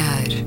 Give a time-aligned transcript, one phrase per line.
[0.00, 0.39] olhar.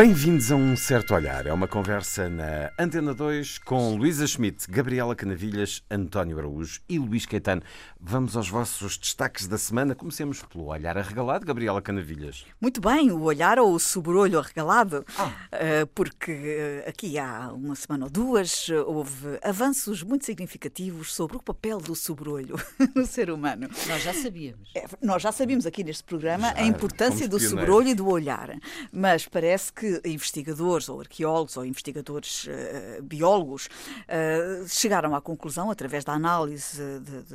[0.00, 1.46] Bem-vindos a um certo olhar.
[1.46, 7.26] É uma conversa na Antena 2 com Luísa Schmidt, Gabriela Canavilhas, António Araújo e Luís
[7.26, 7.60] Caetano.
[8.00, 9.94] Vamos aos vossos destaques da semana.
[9.94, 12.46] Comecemos pelo olhar arregalado, Gabriela Canavilhas.
[12.58, 15.34] Muito bem, o olhar ou o sobrolho arregalado, ah.
[15.52, 21.42] Eh, porque eh, aqui há uma semana ou duas houve avanços muito significativos sobre o
[21.42, 22.56] papel do sobrolho
[22.96, 23.68] no ser humano.
[23.86, 24.70] Nós já sabíamos.
[24.74, 28.58] É, nós já sabíamos aqui neste programa já, a importância do sobrolho e do olhar,
[28.90, 36.04] mas parece que investigadores ou arqueólogos ou investigadores uh, biólogos uh, chegaram à conclusão, através
[36.04, 37.34] da análise de, de,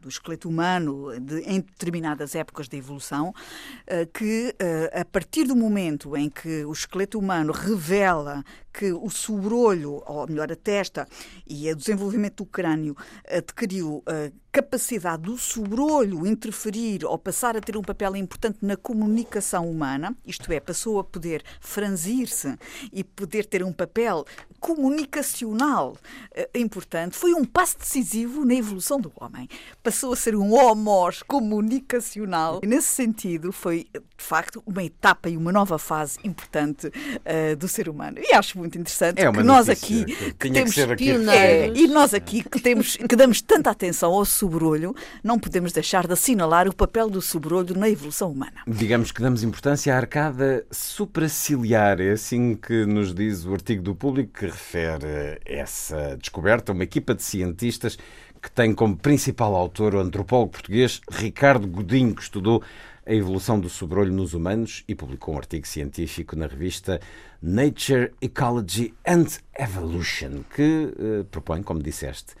[0.00, 4.54] do esqueleto humano de, em determinadas épocas da evolução, uh, que
[4.92, 10.50] a partir do momento em que o esqueleto humano revela que o sobrolho, ou melhor,
[10.52, 11.06] a testa
[11.46, 12.96] e o desenvolvimento do crânio
[13.28, 14.02] adquiriu
[14.56, 20.50] capacidade do sobrolho interferir ou passar a ter um papel importante na comunicação humana, isto
[20.50, 21.42] é, passou a poder
[21.96, 22.56] franzir-se
[22.92, 24.24] e poder ter um papel
[24.60, 25.96] comunicacional
[26.36, 29.48] uh, importante, foi um passo decisivo na evolução do homem.
[29.82, 32.60] Passou a ser um homos comunicacional.
[32.62, 37.68] E nesse sentido, foi de facto uma etapa e uma nova fase importante uh, do
[37.68, 38.18] ser humano.
[38.20, 41.86] E acho muito interessante é que nós aqui que, que temos que aqui é, e
[41.86, 46.68] nós aqui que temos que damos tanta atenção ao sobrolho, não podemos deixar de assinalar
[46.68, 48.62] o papel do sobrolho na evolução humana.
[48.66, 53.94] Digamos que damos importância à arcada supraciliar, é assim que nos diz o artigo do
[53.94, 57.96] público que refere essa descoberta, uma equipa de cientistas
[58.42, 62.62] que tem como principal autor o antropólogo português Ricardo Godinho, que estudou
[63.06, 67.00] a evolução do sobrolho nos humanos e publicou um artigo científico na revista
[67.40, 69.26] Nature, Ecology and
[69.56, 72.34] Evolution, que uh, propõe, como disseste,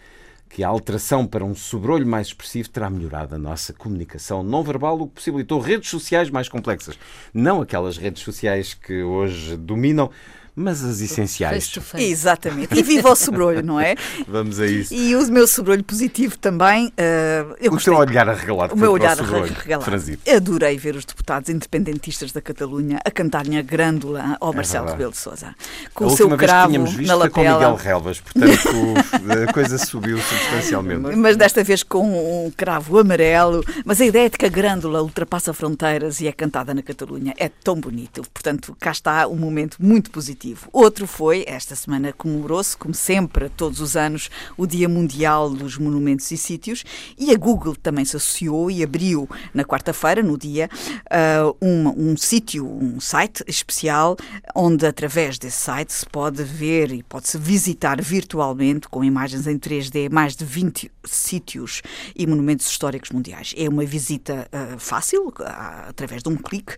[0.48, 5.00] que a alteração para um sobrolho mais expressivo terá melhorado a nossa comunicação não verbal,
[5.00, 6.98] o que possibilitou redes sociais mais complexas.
[7.32, 10.10] Não aquelas redes sociais que hoje dominam
[10.56, 11.68] mas as essenciais.
[11.68, 12.02] Face face.
[12.02, 12.74] Exatamente.
[12.74, 13.94] E viva o sobrolho, não é?
[14.26, 14.94] Vamos a isso.
[14.94, 16.86] E o meu sobrolho positivo também.
[16.86, 18.74] Uh, eu o teu olhar arregalado.
[18.74, 20.18] O meu olhar arregalado.
[20.34, 25.10] Adorei ver os deputados independentistas da Catalunha a cantarem a grândula ao é Marcelo Rebelo
[25.10, 25.54] de Sousa.
[25.92, 27.48] Com a o seu cravo que visto na lapela.
[27.48, 28.56] com Miguel Relvas, portanto
[29.48, 31.16] a coisa subiu substancialmente.
[31.16, 33.62] Mas desta vez com um cravo amarelo.
[33.84, 37.50] Mas a ideia de que a grândula ultrapassa fronteiras e é cantada na Catalunha é
[37.50, 38.22] tão bonito.
[38.32, 43.80] Portanto, cá está um momento muito positivo Outro foi, esta semana comemorou-se, como sempre, todos
[43.80, 46.84] os anos, o Dia Mundial dos Monumentos e Sítios,
[47.18, 50.68] e a Google também se associou e abriu na quarta-feira, no dia,
[51.06, 54.16] uh, um, um sítio, um site especial,
[54.54, 60.10] onde através desse site se pode ver e pode-se visitar virtualmente, com imagens em 3D,
[60.10, 61.82] mais de 20 sítios
[62.14, 63.54] e monumentos históricos mundiais.
[63.56, 66.76] É uma visita uh, fácil, uh, através de um clique,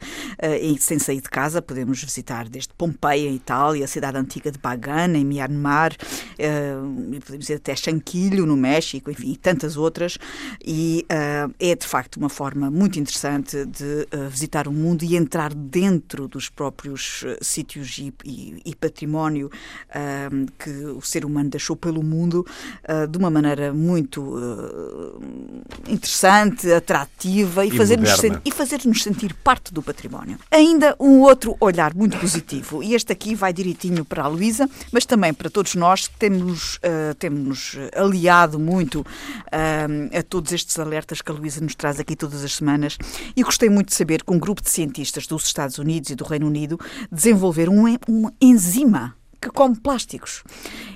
[0.61, 4.59] e sem sair de casa, podemos visitar desde Pompeia, Itália, Itália, a cidade antiga de
[4.59, 10.17] Bagan, em Myanmar, uh, podemos ir até Chanquilho, no México, enfim, e tantas outras.
[10.65, 15.17] E uh, é, de facto, uma forma muito interessante de uh, visitar o mundo e
[15.17, 19.51] entrar dentro dos próprios sítios e, e, e património
[20.59, 22.47] que o ser humano deixou pelo mundo
[23.11, 25.21] de uma maneira muito
[25.89, 30.39] interessante, atrativa e, e fazer-nos sen fazer sentir parte do património.
[30.51, 34.69] Ainda um outro olhar muito positivo, e este aqui vai vai direitinho para a Luísa,
[34.93, 40.79] mas também para todos nós que temos, uh, temos aliado muito uh, a todos estes
[40.79, 42.99] alertas que a Luísa nos traz aqui todas as semanas.
[43.35, 46.25] E gostei muito de saber que um grupo de cientistas dos Estados Unidos e do
[46.25, 46.79] Reino Unido
[47.11, 50.43] desenvolveram um, um enzima que come plásticos.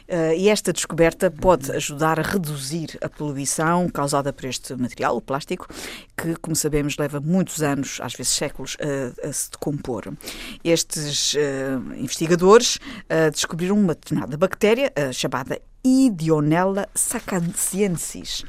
[0.09, 5.21] Uh, e esta descoberta pode ajudar a reduzir a poluição causada por este material, o
[5.21, 5.69] plástico,
[6.17, 10.13] que, como sabemos, leva muitos anos, às vezes séculos, a, a se decompor.
[10.65, 11.39] Estes uh,
[11.97, 18.45] investigadores uh, descobriram uma determinada bactéria chamada Idionella sacadiensis,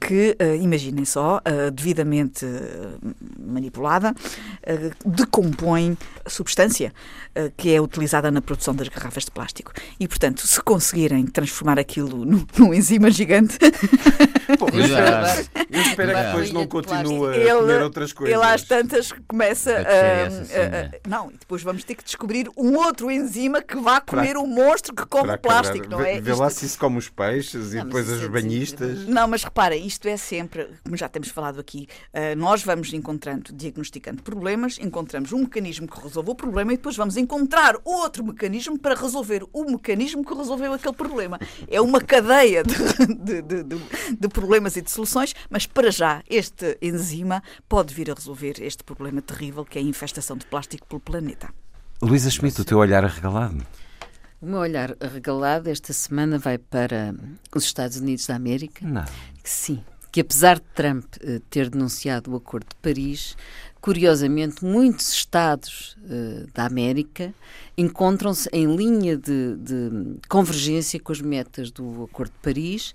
[0.00, 2.98] que, uh, imaginem só, uh, devidamente uh,
[3.38, 4.14] manipulada,
[5.04, 6.92] decompõe a substância
[7.56, 9.72] que é utilizada na produção das garrafas de plástico.
[10.00, 13.58] E, portanto, se conseguirem transformar aquilo num, num enzima gigante.
[14.58, 18.34] Pô, eu espero é que depois não continue a comer outras coisas.
[18.34, 21.08] Ele às tantas começa a.
[21.08, 24.46] não, e depois vamos ter que descobrir um outro enzima que vá comer o um
[24.46, 26.14] monstro que come plástico, não é?
[26.14, 29.06] Vê, vê lá faço isso como os peixes e Não, depois as é banhistas.
[29.06, 33.52] Não, mas reparem, isto é sempre, como já temos falado aqui, uh, nós vamos encontrando,
[33.52, 38.78] diagnosticando problemas, encontramos um mecanismo que resolve o problema e depois vamos encontrar outro mecanismo
[38.78, 41.38] para resolver o mecanismo que resolveu aquele problema.
[41.68, 43.80] É uma cadeia de, de, de,
[44.18, 48.84] de problemas e de soluções, mas para já este enzima pode vir a resolver este
[48.84, 51.48] problema terrível que é a infestação de plástico pelo planeta.
[52.00, 53.64] Luísa Schmidt, o teu olhar arregalado.
[54.44, 57.14] O meu olhar arregalado esta semana vai para
[57.56, 58.86] os Estados Unidos da América.
[58.86, 59.02] Não.
[59.42, 59.82] Que, sim,
[60.12, 63.38] que apesar de Trump uh, ter denunciado o Acordo de Paris,
[63.80, 67.32] curiosamente, muitos Estados uh, da América
[67.74, 72.94] encontram-se em linha de, de, convergência com as metas do Acordo de Paris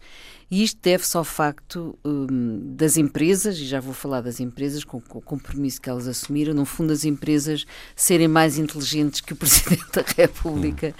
[0.51, 4.99] e isto deve-se ao facto um, das empresas, e já vou falar das empresas, com,
[4.99, 7.65] com, o compromisso que elas assumiram, no fundo, as empresas
[7.95, 10.95] serem mais inteligentes que o Presidente da República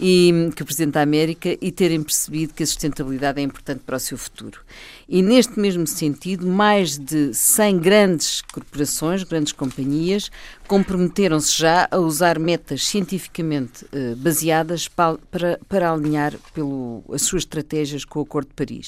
[0.00, 3.96] e que o Presidente da América e terem percebido que a sustentabilidade é importante para
[3.96, 4.60] o seu futuro.
[5.08, 10.30] E neste mesmo sentido, mais de 100 grandes corporações, grandes companhias,
[10.66, 17.42] comprometeram-se já a usar metas cientificamente uh, baseadas para, para, para alinhar pelo, as suas
[17.42, 18.85] estratégias com o Acordo de Paris.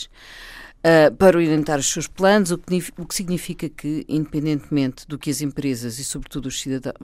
[0.79, 5.29] Uh, para orientar os seus planos, o que, o que, significa que, independentemente do que
[5.29, 6.95] as empresas e, sobretudo, os cidadãos,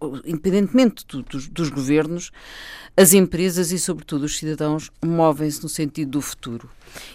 [0.00, 2.30] uh, independentemente do, dos, dos, governos,
[2.96, 6.70] as empresas e, sobretudo, os cidadãos movem-se no sentido do futuro.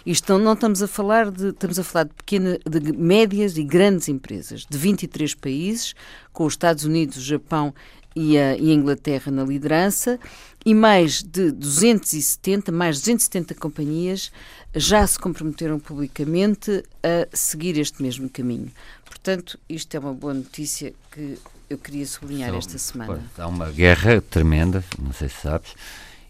[0.06, 4.08] Isto não estamos a falar de estamos a falar de pequenas, de médias e grandes
[4.08, 5.96] empresas de 23 países,
[6.32, 7.74] com os Estados Unidos, o Japão
[8.14, 10.18] e a, e a Inglaterra na liderança
[10.64, 14.32] e mais de 270, mais de 270 companhias
[14.74, 18.70] já se comprometeram publicamente a seguir este mesmo caminho.
[19.04, 21.38] Portanto, isto é uma boa notícia que
[21.68, 23.22] eu queria sublinhar esta semana.
[23.36, 25.74] Há uma guerra tremenda, não sei se sabes,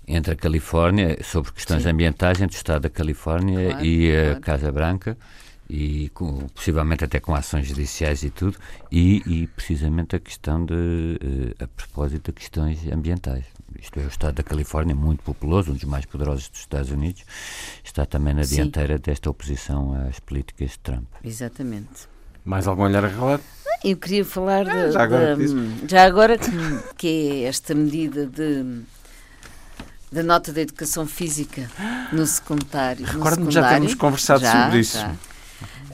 [0.07, 1.91] entre a Califórnia, sobre questões Sim.
[1.91, 4.41] ambientais, entre o Estado da Califórnia claro, e a claro.
[4.41, 5.17] Casa Branca,
[5.69, 8.59] e com, possivelmente até com ações judiciais e tudo,
[8.91, 13.45] e, e precisamente a questão de, uh, a propósito de questões ambientais.
[13.81, 17.25] Isto é, o Estado da Califórnia, muito populoso, um dos mais poderosos dos Estados Unidos,
[17.83, 19.03] está também na dianteira Sim.
[19.03, 21.07] desta oposição às políticas de Trump.
[21.25, 22.09] Exatamente.
[22.45, 23.43] Mais algum olhar arreglado?
[23.83, 25.37] Eu queria falar ah, já agora,
[25.89, 26.51] já agora que,
[26.97, 28.83] que é esta medida de
[30.13, 31.69] da nota da educação física
[32.13, 33.05] no secundário.
[33.05, 34.97] Recordo-me já temos conversado já, sobre isso.
[34.97, 35.15] Já.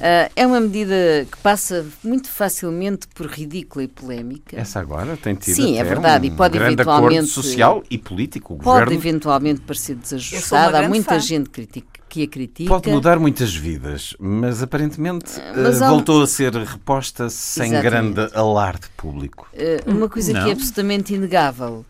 [0.00, 0.94] Uh, é uma medida
[1.30, 4.58] que passa muito facilmente por ridícula e polémica.
[4.58, 8.54] Essa agora tem tido Sim, é verdade, um e pode grande eventualmente social e político.
[8.54, 10.78] O pode governo eventualmente parecer desajustada.
[10.78, 11.20] Há muita fã.
[11.20, 12.70] gente critica, que a critica.
[12.70, 18.14] Pode mudar muitas vidas, mas aparentemente mas uh, voltou a ser reposta sem Exatamente.
[18.14, 19.48] grande alarde público.
[19.52, 20.44] Uh, uma coisa Não.
[20.44, 21.84] que é absolutamente inegável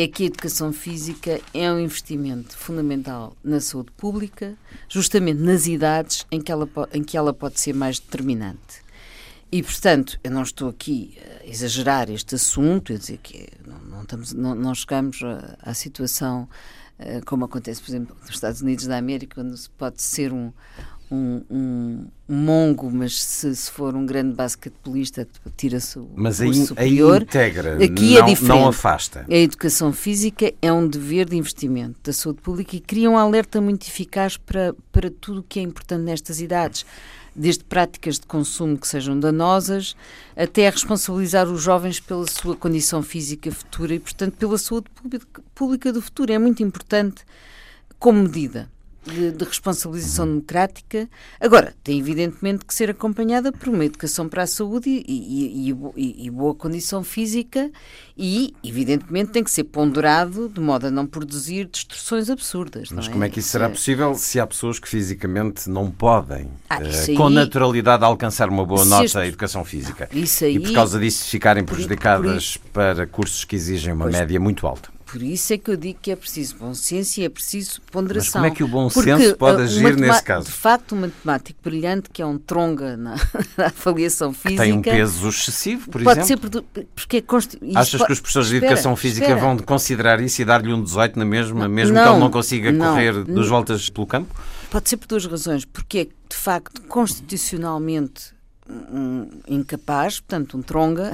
[0.00, 4.56] é que a educação física é um investimento fundamental na saúde pública,
[4.88, 8.86] justamente nas idades em que ela, em que ela pode ser mais determinante.
[9.50, 14.02] E, portanto, eu não estou aqui a exagerar este assunto, a dizer que não, não,
[14.02, 15.18] estamos, não, não chegamos
[15.60, 16.48] à situação
[17.00, 20.52] uh, como acontece, por exemplo, nos Estados Unidos da América, onde pode ser um,
[21.10, 27.16] um, um, mongo, mas se, se, for um grande basquetebolista, tira-se o Mas aí, superior.
[27.16, 28.48] aí integra, Aqui não, é diferente.
[28.48, 29.24] não afasta.
[29.28, 33.60] A educação física é um dever de investimento da saúde pública e cria um alerta
[33.60, 36.84] muito eficaz para, para tudo o que é importante nestas idades.
[37.34, 39.94] Desde práticas de consumo que sejam danosas,
[40.36, 44.86] até a responsabilizar os jovens pela sua condição física futura e, portanto, pela saúde
[45.54, 46.32] pública do futuro.
[46.32, 47.22] É muito importante
[47.98, 48.68] como medida
[49.04, 50.32] de, de responsabilização uhum.
[50.34, 51.08] democrática.
[51.40, 56.26] Agora, tem evidentemente que ser acompanhada por uma educação para a saúde e, e, e,
[56.26, 57.70] e, boa condição física
[58.16, 62.90] e, evidentemente, tem que ser ponderado de modo a não produzir destruções absurdas.
[62.90, 63.10] Mas é?
[63.10, 63.68] como é que isso será é.
[63.68, 68.84] possível se há pessoas que fisicamente não podem, ah, eh, com naturalidade, alcançar uma boa
[68.84, 69.18] nota este...
[69.18, 70.08] educação física?
[70.12, 70.56] Isso aí...
[70.56, 72.70] E por causa disso ficarem prejudicadas por...
[72.70, 74.16] para cursos que exigem uma pois...
[74.16, 74.97] média muito alta?
[75.10, 78.26] Por isso é que eu digo que é preciso bom senso e é preciso ponderação.
[78.26, 80.46] Mas como é que o bom senso pode agir nesse caso?
[80.46, 83.14] De facto, um matemático brilhante, que é um tronga na,
[83.56, 84.62] na avaliação física...
[84.62, 86.50] Tem um peso excessivo, por pode exemplo?
[86.50, 87.58] Pode ser porque é const...
[87.74, 89.40] Achas que os professores de educação física espera.
[89.40, 92.70] vão considerar isso e dar-lhe um 18 na mesma, mesmo não, que ele não consiga
[92.70, 93.24] não, correr não.
[93.24, 94.34] duas voltas pelo campo?
[94.70, 95.64] Pode ser por duas razões.
[95.64, 98.37] Porque é, de facto, constitucionalmente
[98.68, 101.12] um incapaz, portanto, um tronga,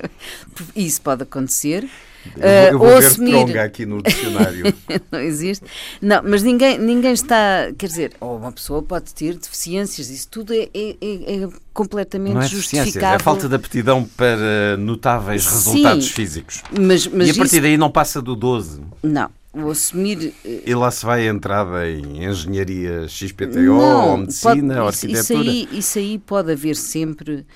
[0.74, 1.88] isso pode acontecer.
[2.36, 3.30] Eu vou, eu vou ver assumir...
[3.30, 4.74] tronga aqui no dicionário.
[5.10, 5.64] não existe.
[6.00, 7.72] Não, mas ninguém, ninguém está.
[7.78, 12.34] Quer dizer, ou uma pessoa pode ter deficiências, isso tudo é, é, é, é completamente
[12.34, 13.16] não é justificável.
[13.16, 16.62] É falta de aptidão para notáveis Sim, resultados físicos.
[16.72, 17.62] Mas, mas e a partir isso...
[17.62, 18.80] daí não passa do 12.
[19.02, 19.30] Não.
[19.56, 20.34] O assumir.
[20.44, 25.20] E lá se vai a entrada em engenharia XPTO, não, ou medicina, pode, ou arquitetura?
[25.20, 27.46] Isso aí, isso aí pode haver sempre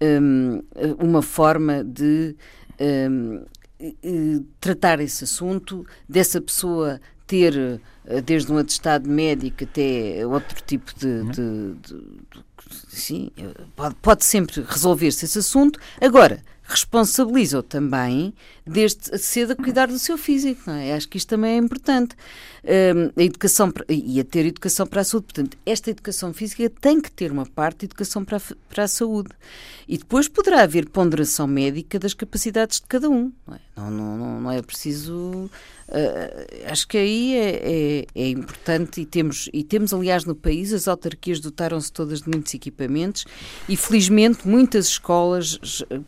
[0.00, 0.62] um,
[0.98, 2.36] uma forma de
[2.80, 7.80] um, tratar esse assunto, dessa pessoa ter
[8.24, 12.44] desde um atestado médico até outro tipo de, de, de, de
[12.88, 13.30] sim,
[13.76, 15.78] pode, pode sempre resolver-se esse assunto.
[16.00, 18.34] Agora, responsabiliza-o também
[18.68, 20.62] desde cedo a cuidar do seu físico.
[20.66, 20.94] Não é?
[20.94, 22.14] Acho que isto também é importante.
[22.64, 25.26] Um, a educação e a ter educação para a saúde.
[25.26, 28.88] Portanto, esta educação física tem que ter uma parte de educação para a, para a
[28.88, 29.30] saúde.
[29.86, 33.32] E depois poderá haver ponderação médica das capacidades de cada um.
[33.46, 35.50] Não é, não, não, não é preciso
[35.88, 40.70] Uh, acho que aí é, é, é, importante e temos, e temos, aliás, no país,
[40.74, 43.24] as autarquias dotaram-se todas de muitos equipamentos
[43.66, 45.58] e, felizmente, muitas escolas,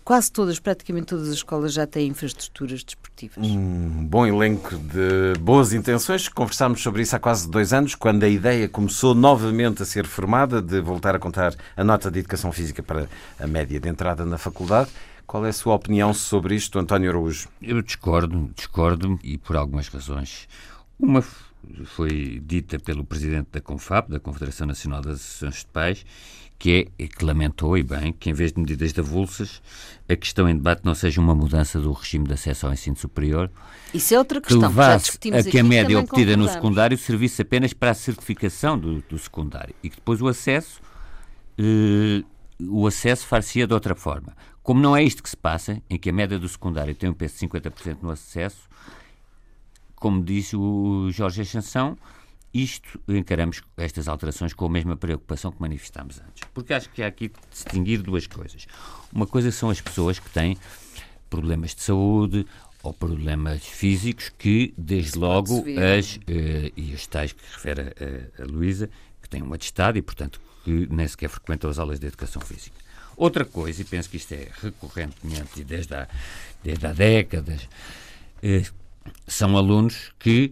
[0.05, 2.13] quase todas, praticamente todas as escolas já têm
[2.51, 3.47] infraestruturas desportivas.
[3.47, 6.29] Um bom elenco de boas intenções.
[6.29, 10.61] Conversámos sobre isso há quase dois anos, quando a ideia começou novamente a ser formada
[10.61, 14.39] de voltar a contar a nota de educação física para a média de entrada na
[14.39, 14.91] faculdade.
[15.27, 17.49] Qual é a sua opinião sobre isto, António Araújo?
[17.63, 20.49] Eu discordo, discordo e por algumas razões.
[20.99, 21.25] Uma
[21.85, 26.07] foi dita pelo presidente da CONFAP, da Confederação Nacional das Associações de Pais,
[26.61, 29.63] que é que lamentou, e bem, que em vez de medidas avulsas,
[30.07, 33.51] a questão em debate não seja uma mudança do regime de acesso ao ensino superior.
[33.95, 37.73] Isso é outra questão, que levasse a que a média obtida no secundário servisse apenas
[37.73, 40.83] para a certificação do, do secundário e que depois o acesso,
[41.57, 42.23] eh,
[42.61, 44.37] o acesso far-se-ia de outra forma.
[44.63, 47.15] Como não é isto que se passa, em que a média do secundário tem um
[47.15, 48.69] peso de 50% no acesso,
[49.95, 51.97] como disse o Jorge Ascensão,
[52.53, 56.49] isto encaramos estas alterações com a mesma preocupação que manifestámos antes.
[56.53, 58.67] Porque acho que há aqui de distinguir duas coisas.
[59.13, 60.57] Uma coisa são as pessoas que têm
[61.29, 62.47] problemas de saúde
[62.83, 65.65] ou problemas físicos que, desde logo,
[65.99, 68.91] as, uh, e os tais que refere a, a Luísa,
[69.23, 72.77] que têm um atestado e, portanto, que nem sequer frequentam as aulas de educação física.
[73.17, 76.09] Outra coisa, e penso que isto é recorrentemente desde há,
[76.65, 77.69] desde há décadas,
[78.43, 78.65] eh,
[79.27, 80.51] são alunos que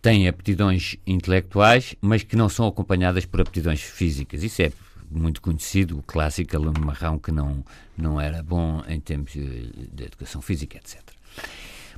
[0.00, 4.42] têm aptidões intelectuais, mas que não são acompanhadas por aptidões físicas.
[4.42, 4.72] Isso é
[5.10, 7.64] muito conhecido, o clássico aluno marrão que não,
[7.96, 11.00] não era bom em termos de, de educação física, etc.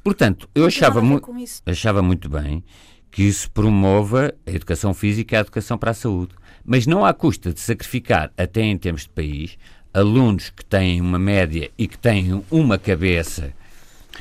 [0.02, 1.20] Portanto, eu achava, mu
[1.66, 2.64] achava muito bem
[3.10, 6.34] que isso promova a educação física e a educação para a saúde.
[6.64, 9.58] Mas não à custa de sacrificar, até em termos de país,
[9.92, 13.52] alunos que têm uma média e que têm uma cabeça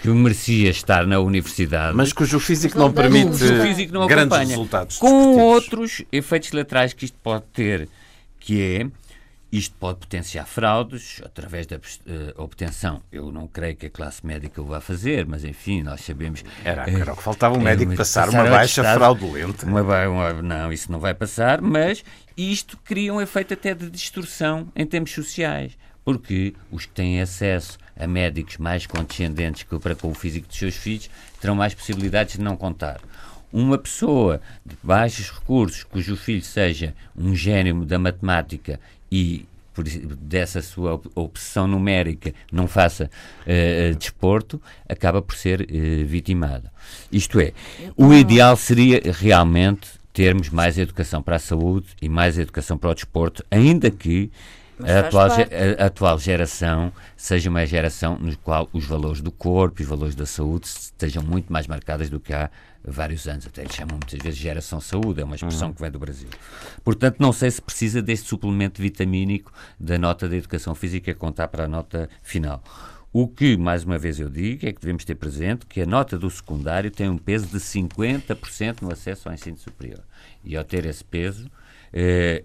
[0.01, 1.95] que merecia estar na universidade.
[1.95, 4.97] Mas cujo físico não, não permite físico não grandes acompanha, resultados.
[4.97, 7.87] Com outros efeitos laterais que isto pode ter,
[8.39, 8.87] que é
[9.51, 11.79] isto pode potenciar fraudes através da uh,
[12.37, 13.01] obtenção.
[13.11, 16.43] Eu não creio que a classe médica o vá fazer, mas enfim, nós sabemos.
[16.63, 19.65] Era, era o que faltava um médico passar, passar uma baixa fraudulenta.
[19.65, 22.03] Uma, uma, não, isso não vai passar, mas
[22.37, 25.75] isto cria um efeito até de distorção em termos sociais.
[26.05, 30.57] Porque os que têm acesso a médicos mais condescendentes que para com o físico dos
[30.57, 33.01] seus filhos terão mais possibilidades de não contar
[33.51, 38.79] uma pessoa de baixos recursos, cujo filho seja um gênio da matemática
[39.11, 43.09] e por dessa sua obsessão numérica não faça
[43.45, 46.69] uh, desporto, acaba por ser uh, vitimado.
[47.11, 47.53] Isto é,
[47.95, 52.95] o ideal seria realmente termos mais educação para a saúde e mais educação para o
[52.95, 54.29] desporto, ainda que
[54.83, 55.29] a atual,
[55.79, 60.15] a atual, geração seja uma geração no qual os valores do corpo e os valores
[60.15, 62.49] da saúde estejam muito mais marcadas do que há
[62.83, 63.45] vários anos.
[63.45, 65.73] Até lhe chamam muitas vezes geração saúde, é uma expressão uhum.
[65.73, 66.29] que vem do Brasil.
[66.83, 71.65] Portanto, não sei se precisa deste suplemento vitamínico da nota da educação física contar para
[71.65, 72.63] a nota final.
[73.11, 76.17] O que, mais uma vez, eu digo é que devemos ter presente que a nota
[76.17, 80.03] do secundário tem um peso de 50% no acesso ao ensino superior.
[80.43, 81.49] E ao ter esse peso,
[81.91, 82.43] eh,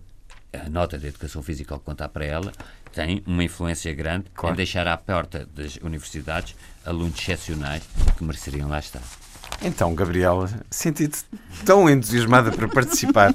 [0.55, 2.53] a nota da educação física, ao contar para ela,
[2.93, 4.55] tem uma influência grande claro.
[4.55, 7.83] em deixar à porta das universidades alunos excepcionais
[8.17, 9.03] que mereceriam lá estar.
[9.63, 11.25] Então, Gabriela, senti-te
[11.65, 13.35] tão entusiasmada para participar.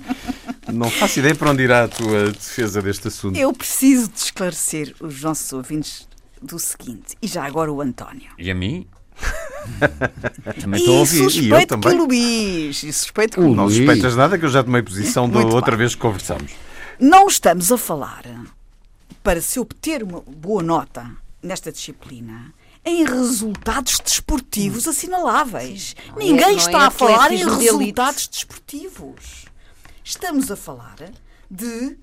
[0.72, 3.38] Não faço ideia para onde irá a tua defesa deste assunto.
[3.38, 6.08] Eu preciso de esclarecer os nossos ouvintes
[6.42, 8.32] do seguinte, e já agora o António.
[8.38, 8.88] E a mim?
[10.62, 11.44] também estou a ouvir.
[11.44, 11.92] E eu também.
[11.92, 15.28] Que o Luís, e suspeito que o Não suspeitas nada que eu já tomei posição
[15.30, 15.80] da outra bem.
[15.80, 16.52] vez que conversamos.
[17.00, 18.26] Não estamos a falar
[19.24, 21.10] para se obter uma boa nota
[21.42, 22.54] nesta disciplina
[22.84, 25.96] em resultados desportivos assinaláveis.
[25.96, 29.46] Sim, Ninguém é, está é a falar em resultados de desportivos.
[30.04, 30.98] Estamos a falar
[31.50, 31.98] de,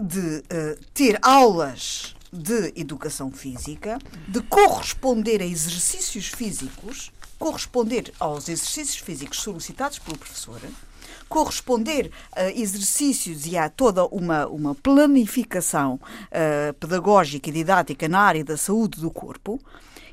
[0.00, 8.98] de uh, ter aulas de educação física, de corresponder a exercícios físicos corresponder aos exercícios
[8.98, 10.60] físicos solicitados pelo professor,
[11.28, 18.44] corresponder a exercícios e a toda uma, uma planificação uh, pedagógica e didática na área
[18.44, 19.60] da saúde do corpo,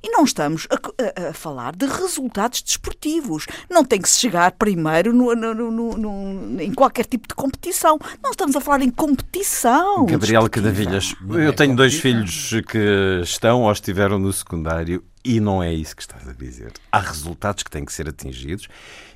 [0.03, 3.45] e não estamos a, a, a, falar de resultados desportivos.
[3.69, 7.99] Não tem que se chegar primeiro no, no, no, no, em qualquer tipo de competição.
[8.21, 10.05] Não estamos a falar em competição.
[10.05, 15.61] Gabriel Cadavilhas, eu é tenho dois filhos que estão ou estiveram no secundário e não
[15.61, 16.73] é isso que estás a dizer.
[16.91, 18.67] Há resultados que têm que ser atingidos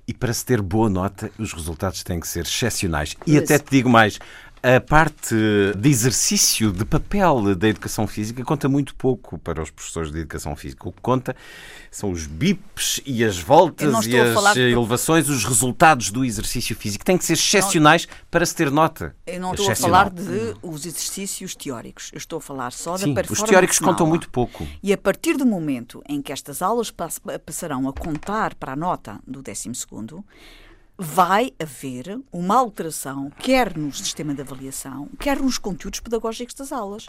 [0.08, 3.16] e para se ter boa nota, os resultados têm que ser excepcionais.
[3.26, 4.20] E até te digo mais,
[4.66, 5.36] a parte
[5.78, 10.56] de exercício de papel da educação física conta muito pouco para os professores de educação
[10.56, 10.90] física.
[10.90, 11.36] O que conta
[11.92, 17.06] são os bips e as voltas e as elevações, os resultados do exercício físico.
[17.06, 19.16] Têm que ser excepcionais não, para se ter nota.
[19.28, 22.10] Eu não estou a falar de os exercícios teóricos.
[22.12, 23.44] Eu estou a falar só Sim, da performance.
[23.44, 24.68] Os teóricos contam muito pouco.
[24.82, 26.92] E a partir do momento em que estas aulas
[27.46, 29.70] passarão a contar para a nota do 12
[30.98, 37.08] vai haver uma alteração, quer no sistema de avaliação, quer nos conteúdos pedagógicos das aulas.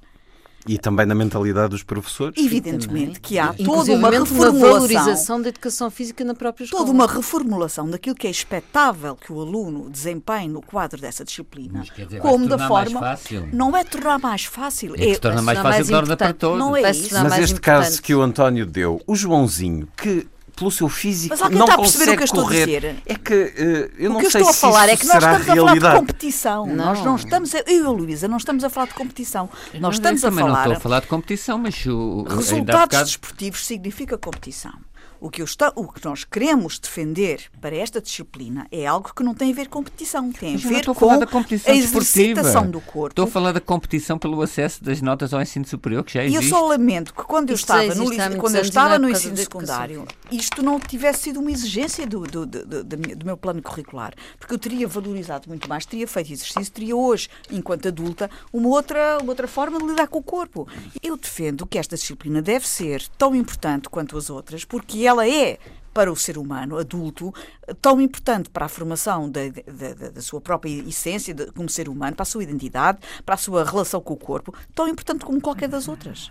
[0.69, 2.45] E também na mentalidade dos professores?
[2.45, 4.51] Evidentemente que há toda uma reformulação.
[4.51, 6.83] Uma valorização da educação física na própria escola.
[6.83, 11.85] Toda uma reformulação daquilo que é expectável que o aluno desempenhe no quadro dessa disciplina.
[11.97, 13.17] Dizer, como da forma.
[13.53, 14.97] Não é tornar mais fácil.
[14.97, 16.59] É, é tornar mais fácil, torna para todos.
[16.59, 17.15] Não é isso.
[17.15, 21.59] Mas este caso que o António deu, o Joãozinho, que pelo seu físico Mas alguém
[21.59, 22.63] não está a perceber o que eu estou correr.
[22.63, 22.97] a dizer?
[23.05, 25.07] É que uh, eu o não que eu sei estou a se falar é que
[25.07, 25.79] nós estamos realidade.
[25.79, 26.67] a falar de competição.
[26.67, 26.75] Não.
[26.75, 29.51] Nós não estamos, a, eu e a Luísa, não estamos a falar de competição.
[29.73, 30.49] Eu nós estamos a falar.
[30.49, 33.05] Não estou a falar de competição, mas o, resultados bocado...
[33.05, 34.73] desportivos significa competição.
[35.21, 39.35] O que, está, o que, nós queremos defender para esta disciplina é algo que não
[39.35, 43.13] tem a ver com competição, tem a ver com a, competição a exercitação do corpo.
[43.13, 46.43] Estou a falar da competição pelo acesso das notas ao ensino superior, que já existe.
[46.43, 48.05] E eu só lamento que quando eu estava no,
[48.39, 52.85] quando eu estava no ensino secundário, isto não tivesse sido uma exigência do, do, do,
[52.85, 57.29] do, meu plano curricular, porque eu teria valorizado muito mais, teria feito exercício, teria hoje,
[57.51, 60.67] enquanto adulta, uma outra, uma outra forma de lidar com o corpo.
[61.03, 65.59] Eu defendo que esta disciplina deve ser tão importante quanto as outras, porque ela é
[65.97, 67.33] para o ser humano adulto
[67.81, 72.15] tão importante para a formação da, da, da sua própria essência de, como ser humano,
[72.15, 75.71] para a sua identidade, para a sua relação com o corpo, tão importante como qualquer
[75.71, 76.31] das outras.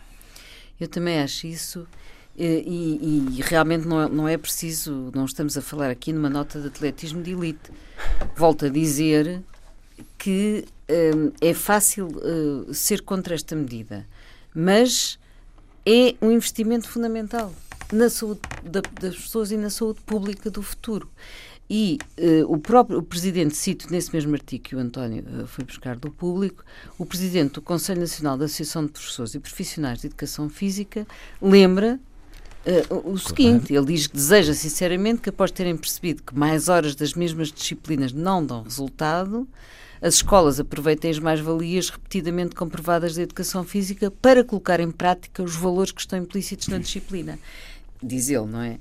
[0.80, 1.88] Eu também acho isso.
[2.38, 6.60] E, e, e, realmente não, não é preciso, não estamos a falar aqui numa nota
[6.62, 7.72] de atletismo de elite.
[8.36, 9.42] Volto a dizer
[10.16, 10.66] que
[11.16, 14.06] hum, é fácil uh, ser contra esta medida,
[14.54, 15.18] mas
[15.88, 17.52] é um investimento fundamental
[17.92, 21.10] na saúde da, das pessoas e na saúde pública do futuro.
[21.70, 25.66] E uh, o próprio o presidente, cito nesse mesmo artigo que o António uh, foi
[25.66, 26.64] buscar do público,
[26.98, 31.08] o presidente do Conselho Nacional da Associação de Professores e Profissionais de Educação Física
[31.42, 32.00] lembra
[32.92, 36.94] uh, o seguinte: ele diz que deseja sinceramente que, após terem percebido que mais horas
[36.94, 39.48] das mesmas disciplinas não dão resultado,
[40.00, 45.56] as escolas aproveitem as mais-valias repetidamente comprovadas da educação física para colocar em prática os
[45.56, 47.40] valores que estão implícitos na disciplina
[48.06, 48.78] diz ele, não é?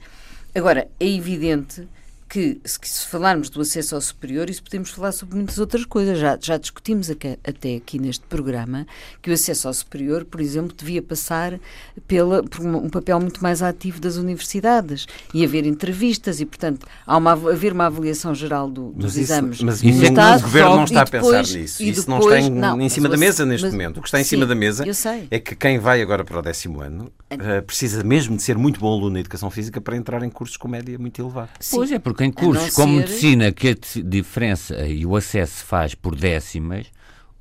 [0.54, 1.88] Agora, é evidente
[2.34, 6.18] que, se falarmos do acesso ao superior, isso podemos falar sobre muitas outras coisas.
[6.18, 8.88] Já, já discutimos aqui, até aqui neste programa
[9.22, 11.60] que o acesso ao superior, por exemplo, devia passar
[12.08, 17.16] pela, por um papel muito mais ativo das universidades e haver entrevistas e, portanto, há
[17.16, 19.62] uma, haver uma avaliação geral do, dos mas isso, exames.
[19.62, 21.82] Mas o governo não está a pensar nisso.
[21.84, 23.98] Isso depois, não está em, não, em cima da mesa neste mas, momento.
[23.98, 24.84] O que está em sim, cima da mesa
[25.30, 28.80] é que quem vai agora para o décimo ano uh, precisa mesmo de ser muito
[28.80, 31.50] bom aluno na educação física para entrar em cursos com média muito elevada.
[31.70, 35.94] Pois é, porque em cursos como medicina, que a diferença e o acesso se faz
[35.94, 36.86] por décimas,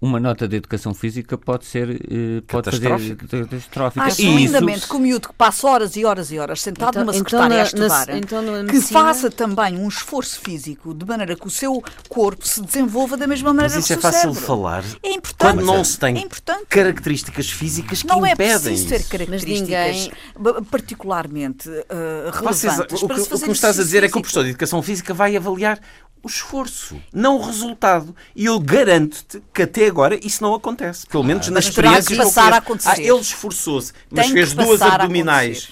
[0.04, 4.06] uma nota de educação física pode ser uh, pode fazer catastrófica.
[4.06, 7.06] Acho e lindamente que o miúdo que passa horas e horas e horas sentado então,
[7.06, 11.06] numa então secretária então, a estudar, na, então, que faça também um esforço físico de
[11.06, 14.20] maneira que o seu corpo se desenvolva da mesma maneira Mas isso que é fácil
[14.20, 14.42] cérebro.
[14.42, 15.38] de falar é importante.
[15.38, 19.04] quando não se tem é características físicas que não é impedem Não é preciso ter
[19.06, 20.66] características ninguém...
[20.70, 24.22] particularmente uh, relevantes Vocês, o, que, o que me estás a dizer é que o
[24.22, 25.80] professor de educação física vai avaliar
[26.24, 28.16] o esforço, não o resultado.
[28.34, 31.06] E eu garanto-te que até agora isso não acontece.
[31.06, 32.90] Pelo menos ah, nas experiências que passar a acontecer.
[32.90, 35.70] Ah, ele esforçou-se, mas Tem fez duas abdominais,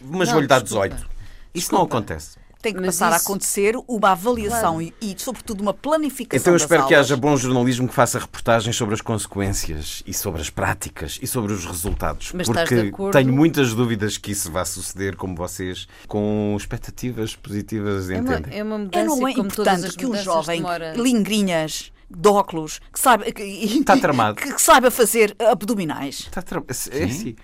[0.00, 0.94] mas vou-lhe dar 18.
[0.94, 1.06] Isso
[1.54, 1.76] desculpa.
[1.76, 3.14] não acontece tem que Mas passar isso...
[3.14, 4.94] a acontecer uma avaliação claro.
[5.02, 6.40] e, e, sobretudo, uma planificação.
[6.40, 6.88] Então eu espero aulas.
[6.88, 11.26] que haja bom jornalismo que faça reportagens sobre as consequências e sobre as práticas e
[11.26, 12.32] sobre os resultados.
[12.32, 18.16] Mas porque tenho muitas dúvidas que isso vá suceder como vocês, com expectativas positivas, é
[18.16, 18.44] entendem?
[18.46, 20.94] Uma, é uma mudança é, não é importante que um jovem demora...
[20.94, 24.36] lingrinhas de óculos que saiba, que, Está tramado.
[24.36, 26.20] que, que saiba fazer abdominais.
[26.20, 26.72] Está tramado.
[26.90, 27.36] É, assim.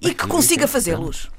[0.00, 1.30] E que consiga fazê-los.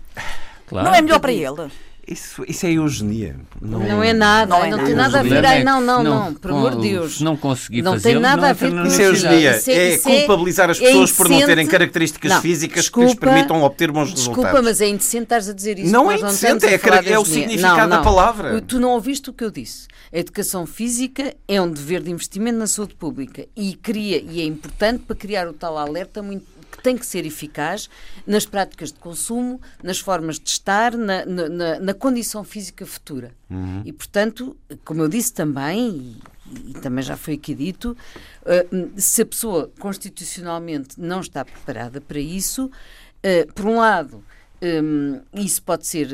[0.68, 0.88] Claro.
[0.88, 1.70] Não é melhor para ele?
[2.06, 3.38] Isso, isso é eugenia.
[3.62, 5.46] Não, não é nada, não, é não tem nada a ver.
[5.46, 7.22] Ai, não, não, não, não, por amor de Deus.
[7.22, 9.02] Não conseguir não fazer, tem nada a ver com isso.
[9.02, 9.58] É eugenia.
[9.58, 13.14] Isso é, é, é culpabilizar as pessoas é por não terem características físicas desculpa, que
[13.14, 14.36] lhes permitam obter bons resultados.
[14.36, 15.94] Desculpa, mas é indecente estares a dizer isso.
[15.94, 18.62] Não é indecente, é, é o significado da palavra.
[18.62, 19.88] Tu não ouviste o que eu disse.
[20.12, 24.44] A educação física é um dever de investimento na saúde pública e cria e é
[24.44, 26.46] importante para criar o tal alerta muito
[26.82, 27.90] tem que ser eficaz
[28.26, 33.32] nas práticas de consumo, nas formas de estar, na, na, na condição física futura.
[33.50, 33.82] Uhum.
[33.86, 37.96] E, portanto, como eu disse também, e, e também já foi aqui dito,
[38.42, 44.24] uh, se a pessoa constitucionalmente não está preparada para isso, uh, por um lado,
[44.64, 46.08] um, isso pode ser,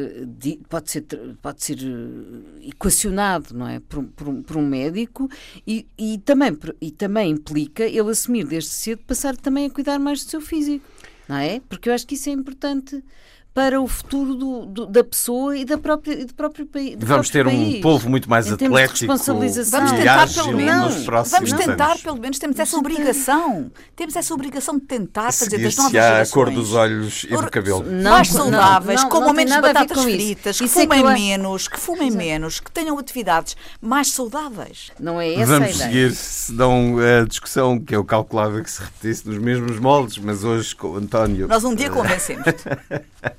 [0.68, 1.04] pode ser,
[1.40, 3.80] pode ser eh, equacionado não é?
[3.80, 5.30] por, por, por um médico
[5.68, 10.24] e, e, também, e também implica ele assumir desde cedo passar também a cuidar mais
[10.24, 10.84] do seu físico.
[11.28, 11.60] Não é?
[11.70, 13.04] Porque eu acho que isso é importante
[13.54, 16.96] para o futuro do, do, da pessoa e da própria, do próprio país.
[17.00, 17.78] Vamos ter país.
[17.78, 22.02] um povo muito mais atlético vamos tentar pelo menos, vamos tentar anos.
[22.02, 23.72] pelo menos temos essa obrigação.
[23.96, 27.50] Temos essa obrigação de tentar fazer das novas gerações a cor dos olhos e do
[27.50, 27.84] cabelo.
[27.84, 32.12] Não, mais saudáveis não, não, comam menos batatas fritas que fumem é- menos que fumem
[32.12, 34.92] menos que tenham atividades mais saudáveis.
[35.00, 38.82] Não é essa vamos a seguir se dão a discussão que eu calculava que se
[38.82, 42.46] repetisse nos mesmos moldes mas hoje com o António nós um dia convencemos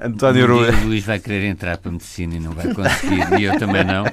[0.00, 3.44] António um O Luís vai querer entrar para a medicina e não vai conseguir, e
[3.44, 4.04] eu também não.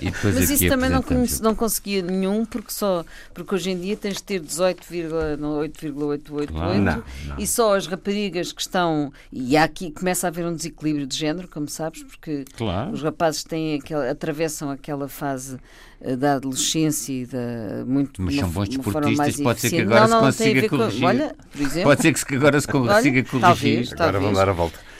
[0.00, 1.04] E depois Mas isso também não,
[1.42, 7.04] não conseguia nenhum, porque, só, porque hoje em dia tens de ter 18,888 claro.
[7.38, 9.12] e só as raparigas que estão.
[9.32, 12.92] E aqui começa a haver um desequilíbrio de género, como sabes, porque claro.
[12.92, 15.58] os rapazes têm aquela, atravessam aquela fase
[16.00, 20.22] eh, da adolescência e da muito Mas são bons desportistas, pode ser que agora não,
[20.22, 21.00] não, se consiga corrigir.
[21.00, 23.40] Com, olha, por exemplo, pode ser que agora se consiga corrigir.
[23.40, 24.24] Talvez, agora talvez.
[24.24, 24.93] vão dar a volta.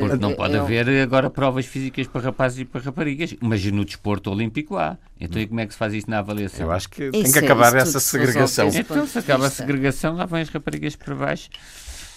[0.00, 4.30] Porque não pode haver agora provas físicas para rapazes e para raparigas, mas no desporto
[4.30, 4.98] olímpico há.
[5.20, 6.66] Então e como é que se faz isso na avaliação?
[6.66, 8.68] Eu acho que tem que é acabar essa segregação.
[8.68, 11.48] Então se acaba a segregação, lá vêm as raparigas para baixo.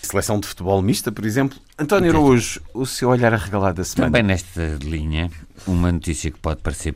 [0.01, 1.57] Seleção de futebol mista, por exemplo.
[1.79, 4.11] António Araújo, o seu olhar arregalado da semana.
[4.11, 5.31] Também nesta linha,
[5.65, 6.93] uma notícia que pode parecer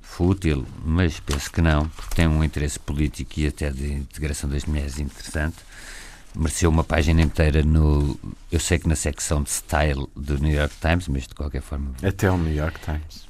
[0.00, 4.64] fútil, mas penso que não, porque tem um interesse político e até de integração das
[4.64, 5.56] mulheres interessante
[6.38, 8.18] mereceu uma página inteira no.
[8.50, 11.92] Eu sei que na secção de style do New York Times, mas de qualquer forma.
[12.02, 13.26] Até o New York Times.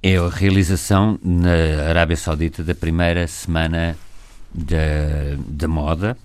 [0.00, 3.96] É a realização na Arábia Saudita da primeira semana
[4.54, 4.76] da,
[5.48, 6.16] da moda.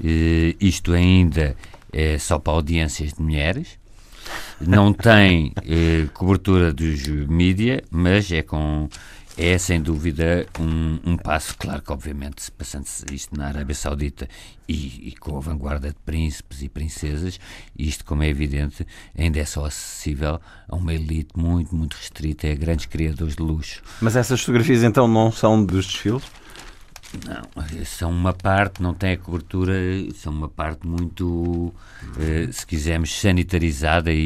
[0.00, 1.54] Uh, isto ainda
[1.92, 3.78] é só para audiências de mulheres.
[4.58, 8.88] Não tem uh, cobertura dos mídia, mas é com
[9.36, 14.26] é sem dúvida um, um, passo, claro que obviamente passando-se isto na Arábia Saudita
[14.66, 17.38] e, e, com a vanguarda de príncipes e princesas,
[17.78, 22.54] isto como é evidente ainda é só acessível a uma elite muito, muito restrita, a
[22.54, 23.82] grandes criadores de luxo.
[24.00, 26.24] Mas essas fotografias então não são dos desfiles?
[27.24, 29.74] Não, são uma parte, não tem a cobertura,
[30.14, 31.72] são uma parte muito,
[32.18, 34.18] eh, se quisermos, sanitarizada e,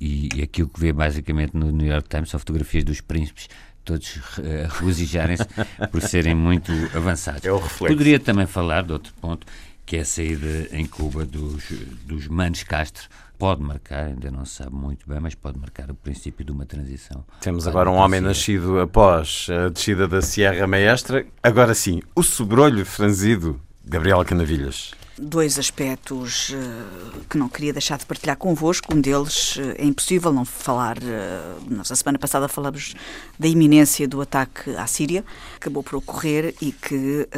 [0.00, 3.48] e, e aquilo que vê basicamente no New York Times são fotografias dos príncipes
[3.90, 5.46] todos uh, regozijarem-se
[5.90, 7.44] por serem muito avançados.
[7.44, 7.96] É o reflexo.
[7.96, 9.46] Poderia também falar de outro ponto,
[9.84, 11.64] que é a saída em Cuba dos,
[12.04, 13.08] dos Manos Castro.
[13.38, 16.66] Pode marcar, ainda não se sabe muito bem, mas pode marcar o princípio de uma
[16.66, 17.24] transição.
[17.40, 21.26] Temos agora um homem nascido após a descida da Sierra Maestra.
[21.42, 23.58] Agora sim, o sobrolho franzido,
[23.90, 28.94] Gabriela Canavilhas dois aspectos uh, que não queria deixar de partilhar convosco.
[28.94, 30.96] Um deles uh, é impossível não falar.
[30.96, 32.94] Uh, nós, a semana passada, falamos
[33.38, 37.28] da iminência do ataque à Síria, que acabou por ocorrer e que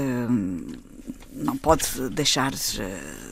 [1.32, 2.86] não pode deixar de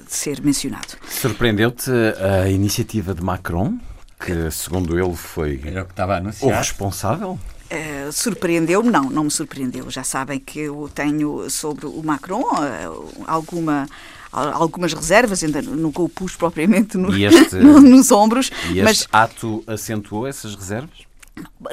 [0.08, 0.96] ser mencionado.
[1.08, 3.78] Surpreendeu-te a iniciativa de Macron,
[4.18, 7.38] que, segundo ele, foi Era o, que estava o responsável?
[7.70, 8.90] Uh, surpreendeu-me?
[8.90, 9.88] Não, não me surpreendeu.
[9.90, 13.88] Já sabem que eu tenho sobre o Macron uh, alguma
[14.32, 18.50] algumas reservas, ainda nunca o pus propriamente no, este, nos ombros.
[18.70, 21.06] E este mas, ato acentuou essas reservas?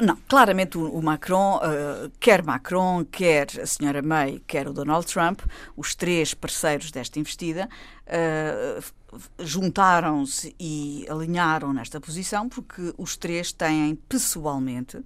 [0.00, 5.40] Não, claramente o, Macron, uh, quer Macron, quer a senhora May, quer o Donald Trump,
[5.76, 7.68] os três parceiros desta investida,
[9.38, 14.98] juntaram-se e alinharam nesta posição porque os três têm pessoalmente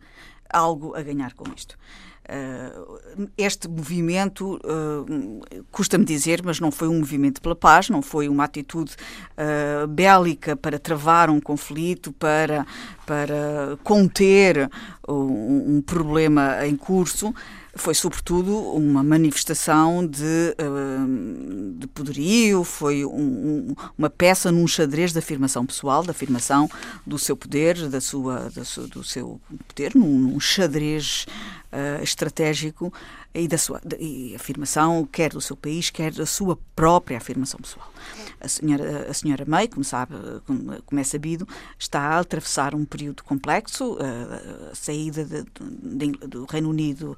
[0.53, 1.77] algo a ganhar com isto.
[2.23, 8.29] Uh, este movimento, uh, custa-me dizer, mas não foi um movimento pela paz, não foi
[8.29, 8.95] uma atitude
[9.33, 12.65] uh, bélica para travar um conflito, para,
[13.05, 14.71] para conter
[15.09, 17.35] um problema em curso,
[17.75, 25.13] foi sobretudo uma manifestação de, uh, de poderio, foi um, um, uma peça num xadrez
[25.13, 26.69] de afirmação pessoal, de afirmação
[27.07, 31.27] do seu poder, da sua, da sua do seu poder, num, num xadrez
[31.73, 32.93] uh, estratégico
[33.35, 37.92] e da sua e afirmação, quer do seu país, quer da sua própria afirmação pessoal.
[38.41, 40.15] A senhora, a senhora May, como sabe,
[40.47, 41.47] como, é sabido,
[41.79, 45.45] está a atravessar um período complexo, a, saída de,
[45.83, 47.17] de, do Reino Unido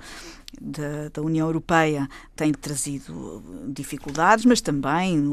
[0.60, 5.24] da, da, União Europeia tem trazido dificuldades, mas também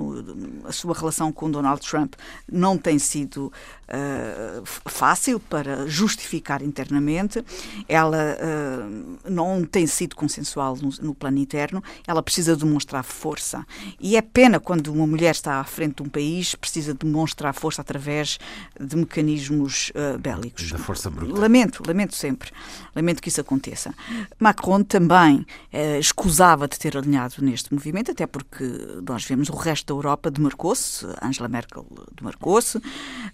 [0.66, 2.14] a sua relação com Donald Trump
[2.52, 3.52] não tem sido
[3.88, 7.44] uh, fácil para justificar internamente.
[7.88, 11.84] Ela uh, não tem sido consensual no, no, plano interno.
[12.08, 13.66] Ela precisa demonstrar força.
[14.00, 17.82] E é pena quando uma mulher está à frente de um país, precisa demonstrar força
[17.82, 18.40] através
[18.80, 20.72] de mecanismos uh, bélicos.
[20.72, 21.40] Da força bruta.
[21.40, 22.52] Lamento, lamento sempre.
[22.96, 23.94] Lamento que isso aconteça.
[24.40, 28.66] Macron também eh, escusava de ter alinhado neste movimento, até porque
[29.08, 32.82] nós vemos o resto da Europa demarcou-se, Angela Merkel demarcou-se,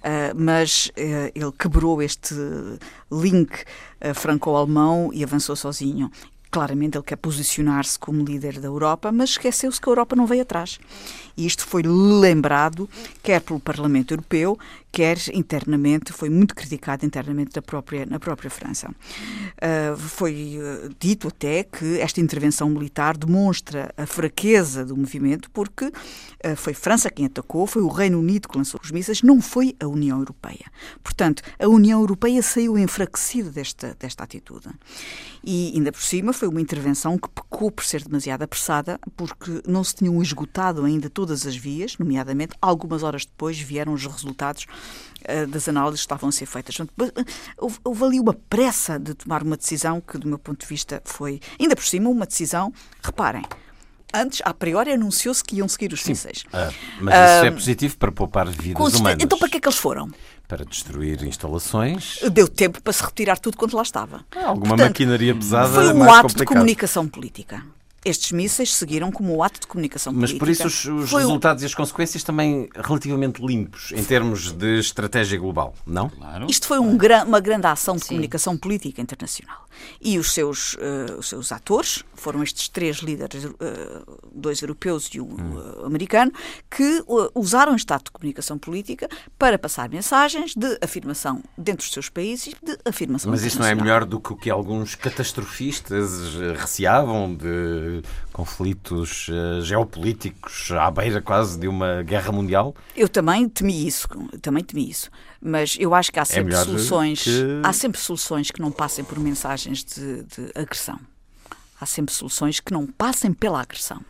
[0.04, 2.36] eh, mas ele quebrou este
[3.12, 3.64] link
[4.14, 6.12] franco-alemão e avançou sozinho.
[6.50, 10.44] Claramente ele quer posicionar-se como líder da Europa, mas esqueceu-se que a Europa não veio
[10.44, 10.80] atrás.
[11.36, 12.90] E isto foi lembrado,
[13.22, 14.58] quer pelo Parlamento Europeu,
[14.98, 18.90] quer internamente, foi muito criticado internamente na própria, na própria França.
[18.90, 25.86] Uh, foi uh, dito até que esta intervenção militar demonstra a fraqueza do movimento, porque
[25.86, 29.76] uh, foi França quem atacou, foi o Reino Unido que lançou os mísseis, não foi
[29.80, 30.66] a União Europeia.
[31.04, 34.70] Portanto, a União Europeia saiu enfraquecida desta, desta atitude.
[35.44, 39.84] E ainda por cima foi uma intervenção que pecou por ser demasiado apressada, porque não
[39.84, 44.66] se tinham esgotado ainda todas as vias, nomeadamente, algumas horas depois vieram os resultados
[45.50, 46.78] das análises que estavam a ser feitas.
[47.84, 51.40] Houve, ali uma pressa de tomar uma decisão que, do meu ponto de vista, foi,
[51.60, 52.72] ainda por cima, uma decisão,
[53.04, 53.44] reparem,
[54.14, 56.44] antes, a priori, anunciou-se que iam seguir os mísseis.
[56.54, 56.72] Ah,
[57.02, 59.22] mas isso é positivo para poupar vidas humanas.
[59.22, 60.10] Então, para que é que eles foram?
[60.48, 62.20] Para destruir instalações.
[62.32, 64.26] Deu tempo para se retirar tudo quanto lá estava.
[64.34, 65.74] Ah, alguma Portanto, maquinaria pesada.
[65.74, 66.38] Foi um ato complicado.
[66.38, 67.66] de comunicação política
[68.08, 70.40] estes mísseis seguiram como um ato de comunicação Mas política.
[70.40, 71.66] por isso os, os resultados um...
[71.66, 76.10] e as consequências também relativamente limpos em termos de estratégia global, não?
[76.10, 76.48] Claro.
[76.50, 78.10] Isto foi um gran, uma grande ação de Sim.
[78.10, 79.66] comunicação política internacional.
[80.02, 83.56] E os seus, uh, os seus atores foram estes três líderes, uh,
[84.34, 85.86] dois europeus e um hum.
[85.86, 86.32] americano,
[86.70, 87.04] que
[87.34, 92.48] usaram este ato de comunicação política para passar mensagens de afirmação dentro dos seus países
[92.48, 97.34] e de afirmação Mas isso não é melhor do que o que alguns catastrofistas receavam
[97.34, 98.02] de
[98.32, 99.28] conflitos
[99.62, 102.76] geopolíticos à beira quase de uma guerra mundial?
[102.96, 104.08] Eu também temi isso,
[104.42, 105.10] também temi isso.
[105.42, 107.62] Mas eu acho que há é sempre é soluções, que...
[107.64, 111.00] há sempre soluções que não passem por mensagens de, de agressão.
[111.80, 114.04] Há sempre soluções que não passem pela agressão.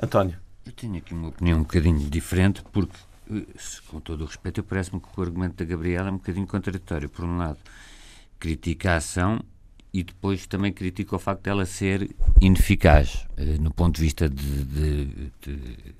[0.00, 0.38] António.
[0.64, 2.96] Eu tenho aqui uma opinião um bocadinho diferente, porque,
[3.30, 3.44] eh,
[3.88, 7.08] com todo o respeito, parece-me que o argumento da Gabriela é um bocadinho contraditório.
[7.08, 7.58] Por um lado,
[8.38, 9.40] critica a ação
[9.92, 14.64] e depois também critico o facto dela ser ineficaz uh, no ponto de vista de,
[14.64, 15.04] de,
[15.42, 15.94] de,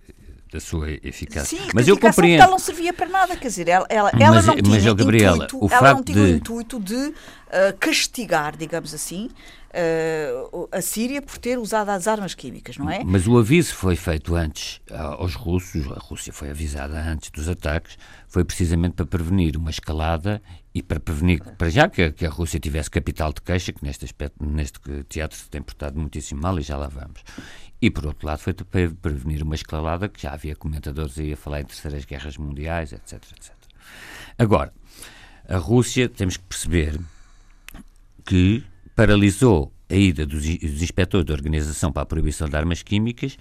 [0.52, 1.58] da sua eficácia.
[1.58, 2.42] Sim, mas eu compreendo.
[2.42, 5.74] ela não servia para nada, quer dizer, ela, ela, ela não tinha mas, Gabriela, intuito,
[5.74, 7.14] ela não tinha o intuito de uh,
[7.80, 9.30] castigar, digamos assim,
[9.72, 13.02] uh, a Síria por ter usado as armas químicas, não é?
[13.02, 17.96] Mas o aviso foi feito antes aos russos, a Rússia foi avisada antes dos ataques,
[18.28, 20.42] foi precisamente para prevenir uma escalada
[20.74, 23.82] e para prevenir, para já que a, que a Rússia tivesse capital de queixa, que
[23.82, 27.22] neste aspecto, neste teatro se tem portado muitíssimo mal e já lá vamos.
[27.82, 31.36] E por outro lado foi para prevenir uma escalada que já havia comentadores aí a
[31.36, 33.52] falar em terceiras guerras mundiais, etc, etc.
[34.38, 34.72] Agora,
[35.48, 37.00] a Rússia, temos que perceber
[38.24, 38.62] que
[38.94, 43.36] paralisou a ida dos, dos inspectores da Organização para a Proibição de Armas Químicas,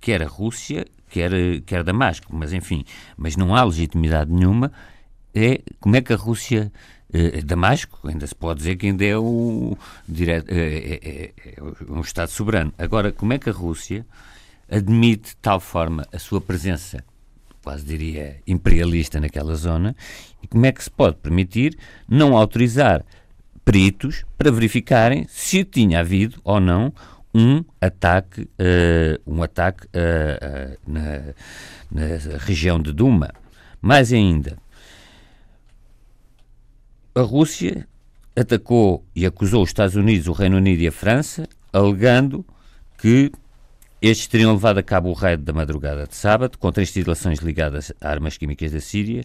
[0.00, 1.32] quer a Rússia, quer,
[1.66, 2.84] quer Damasco, mas enfim,
[3.16, 4.72] mas não há legitimidade nenhuma
[5.34, 6.72] é como é que a Rússia
[7.12, 12.72] eh, Damasco ainda se pode dizer que ainda é, é, é, um Estado soberano.
[12.78, 14.04] Agora, como é que a Rússia
[14.70, 17.02] admite de tal forma a sua presença,
[17.62, 19.96] quase diria imperialista naquela zona,
[20.42, 21.76] e como é que se pode permitir
[22.08, 23.04] não autorizar
[23.64, 26.92] peritos para verificarem se tinha havido ou não
[27.34, 31.34] um ataque, uh, um ataque uh, uh, na,
[31.90, 33.30] na região de Duma.
[33.80, 34.58] Mais ainda,
[37.18, 37.86] a Rússia
[38.36, 42.44] atacou e acusou os Estados Unidos, o Reino Unido e a França, alegando
[42.96, 43.32] que
[44.00, 48.08] estes teriam levado a cabo o raid da madrugada de sábado contra instalações ligadas a
[48.08, 49.24] armas químicas da Síria,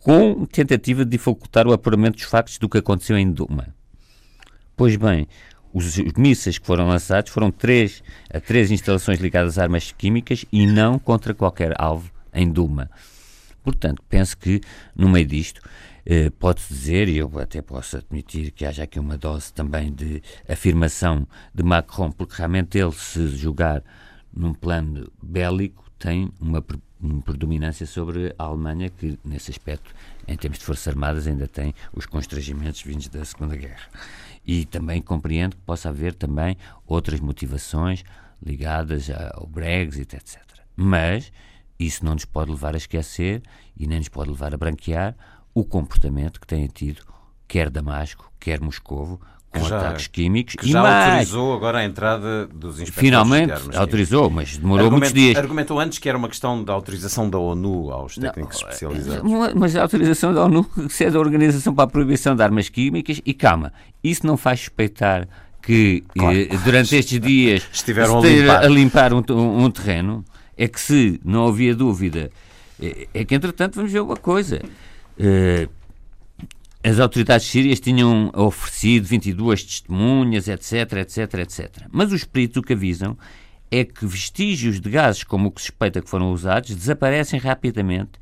[0.00, 3.74] com tentativa de dificultar o apuramento dos factos do que aconteceu em Duma.
[4.74, 5.28] Pois bem,
[5.72, 8.02] os, mísseis que foram lançados foram três,
[8.32, 12.90] a três instalações ligadas a armas químicas e não contra qualquer alvo em Duma.
[13.62, 14.60] Portanto, penso que
[14.96, 15.60] no meio disto
[16.06, 20.22] eh, pode-se dizer, e eu até posso admitir que haja aqui uma dose também de
[20.48, 23.82] afirmação de Macron, porque realmente ele, se jogar
[24.32, 26.62] num plano bélico, tem uma
[27.24, 29.94] predominância sobre a Alemanha, que nesse aspecto,
[30.28, 33.88] em termos de Forças Armadas, ainda tem os constrangimentos vindos da Segunda Guerra.
[34.46, 38.04] E também compreendo que possa haver também outras motivações
[38.42, 40.38] ligadas ao Brexit, etc.
[40.76, 41.32] Mas
[41.78, 43.42] isso não nos pode levar a esquecer
[43.76, 45.16] e nem nos pode levar a branquear
[45.54, 47.02] o comportamento que têm tido
[47.46, 49.20] quer Damasco, quer Moscovo,
[49.54, 51.08] com já, ataques químicos que e já mais.
[51.10, 55.36] autorizou agora a entrada dos inspectores Finalmente autorizou, mas demorou muitos dias.
[55.36, 59.54] Argumentou antes que era uma questão da autorização da ONU aos técnicos não, especializados.
[59.54, 60.64] Mas a autorização da ONU
[60.96, 64.60] que é da Organização para a Proibição de Armas Químicas e calma, isso não faz
[64.60, 65.28] suspeitar
[65.62, 66.36] que claro.
[66.36, 70.24] eh, durante estes dias estiveram a limpar, a limpar um, um, terreno.
[70.56, 72.30] É que se não havia dúvida,
[72.80, 74.60] é, é que entretanto vamos ver uma coisa.
[75.18, 75.68] Uh,
[76.82, 81.86] as autoridades sírias tinham oferecido 22 testemunhas, etc, etc, etc.
[81.90, 83.16] Mas os peritos o que avisam
[83.70, 88.12] é que vestígios de gases como o que suspeita que foram usados desaparecem rapidamente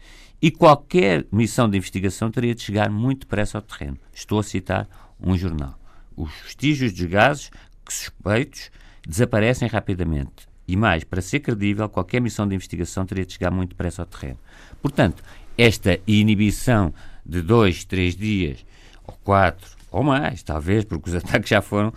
[0.40, 3.98] e qualquer missão de investigação teria de chegar muito depressa ao terreno.
[4.14, 4.88] Estou a citar
[5.20, 5.78] um jornal.
[6.16, 7.50] Os vestígios de gases
[7.84, 8.70] que suspeitos
[9.06, 10.48] desaparecem rapidamente.
[10.66, 14.06] E mais, para ser credível, qualquer missão de investigação teria de chegar muito depressa ao
[14.06, 14.38] terreno.
[14.80, 15.22] Portanto,
[15.56, 16.92] esta inibição
[17.24, 18.64] de dois, três dias,
[19.06, 21.94] ou quatro, ou mais, talvez, porque os ataques já foram, uh,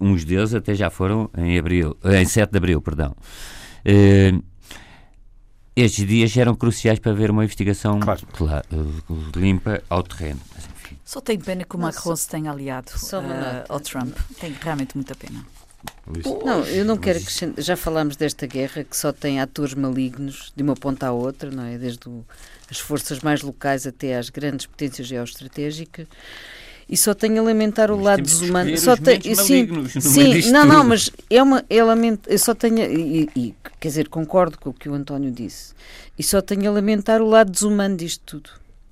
[0.00, 3.14] uns deles até já foram em abril, uh, em 7 de abril, perdão.
[3.86, 4.42] Uh,
[5.76, 8.26] estes dias eram cruciais para ver uma investigação claro.
[8.32, 8.66] Claro,
[9.34, 10.40] limpa ao terreno.
[10.54, 10.68] Mas,
[11.04, 12.92] Só tenho pena que o Macron se tenha aliado
[13.68, 14.16] ao Trump.
[14.38, 15.44] Tem realmente muita pena.
[16.44, 20.62] Não, eu não quero que já falámos desta guerra que só tem atores malignos de
[20.62, 21.76] uma ponta à outra, não é?
[21.76, 22.24] Desde o,
[22.70, 26.06] as forças mais locais até às grandes potências geoestratégicas.
[26.88, 28.76] E só tenho a lamentar o mas lado desumano.
[28.76, 28.94] Só
[29.34, 33.88] sim, sim não, não, mas é uma, é lament, eu só tenho e, e, quer
[33.88, 35.72] dizer, concordo com o que o António disse.
[36.18, 38.50] E só tenho a lamentar o lado desumano disto tudo.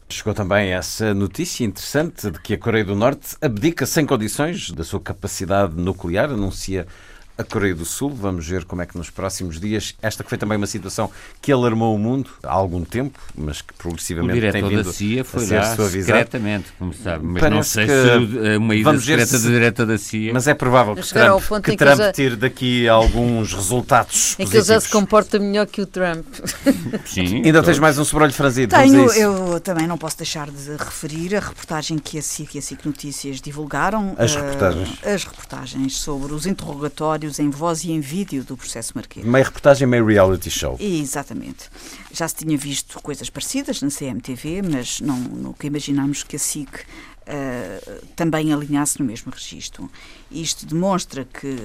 [0.09, 4.85] Chegou também essa notícia interessante de que a Coreia do Norte abdica sem condições da
[4.85, 6.87] sua capacidade nuclear, anuncia
[7.37, 8.11] a Coreia do Sul.
[8.11, 11.53] Vamos ver como é que nos próximos dias, esta que foi também uma situação que
[11.53, 15.47] alarmou o mundo há algum tempo, mas que progressivamente tem vindo da CIA foi a
[15.47, 19.47] ser lá secretamente, como sabe, mas Parece não sei se uma ida secreta se...
[19.47, 20.33] do diretor da CIA.
[20.33, 22.13] Mas é provável que Trump, que Trump já...
[22.13, 26.27] tire daqui alguns resultados Em que ele já se comporta melhor que o Trump.
[27.05, 27.43] Sim.
[27.45, 28.75] Ainda tens mais um sobrolho franzido.
[28.75, 32.63] Tenho, eu também não posso deixar de referir a reportagem que a SIC e a
[32.63, 34.15] SIC Notícias divulgaram.
[34.19, 34.91] As reportagens.
[34.91, 39.25] Uh, as reportagens sobre os interrogatórios em voz e em vídeo do processo Marquês.
[39.25, 40.77] Meio reportagem, meio reality show.
[40.81, 41.69] Exatamente.
[42.13, 46.69] Já se tinha visto coisas parecidas na CMTV, mas não nunca imaginámos que a SIC
[48.17, 49.91] também alinhasse no mesmo registro.
[50.31, 51.57] Isto demonstra que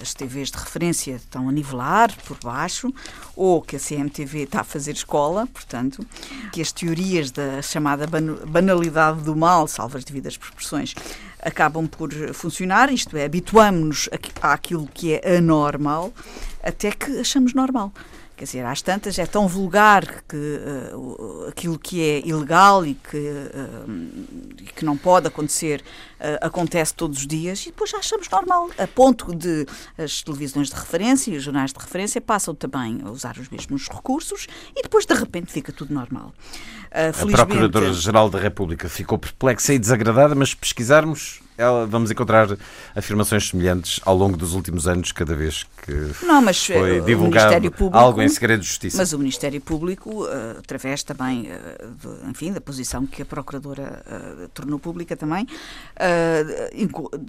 [0.00, 2.92] as TVs de referência estão a nivelar por baixo,
[3.34, 6.06] ou que a CMTV está a fazer escola, portanto,
[6.52, 8.06] que as teorias da chamada
[8.46, 10.94] banalidade do mal, salvo as devidas proporções,
[11.40, 14.08] acabam por funcionar, isto é, habituamos-nos
[14.40, 16.12] àquilo que é anormal,
[16.62, 17.92] até que achamos normal.
[18.36, 23.16] Quer dizer, às tantas é tão vulgar que uh, aquilo que é ilegal e que,
[23.16, 25.84] uh, que não pode acontecer
[26.40, 29.66] acontece todos os dias e depois já achamos normal, a ponto de
[29.98, 33.88] as televisões de referência e os jornais de referência passam também a usar os mesmos
[33.88, 36.32] recursos e depois de repente fica tudo normal.
[36.90, 42.48] a Procuradora-Geral da República ficou perplexa e desagradada, mas pesquisarmos ela, vamos encontrar
[42.96, 47.70] afirmações semelhantes ao longo dos últimos anos, cada vez que não, mas foi eh, divulgado
[47.70, 48.98] Público, algo em segredo de justiça.
[48.98, 54.48] Mas o Ministério Público, uh, através também, uh, enfim, da posição que a Procuradora uh,
[54.48, 55.46] tornou pública também,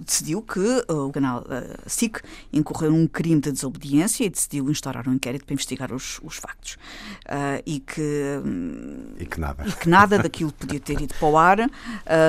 [0.04, 1.44] decidiu que o canal
[1.86, 2.20] SIC
[2.52, 6.76] incorreu num crime de desobediência e decidiu instaurar um inquérito para investigar os, os factos.
[7.64, 8.40] e, que,
[9.18, 9.64] e que nada.
[9.66, 11.58] E que nada daquilo podia ter ido para o ar,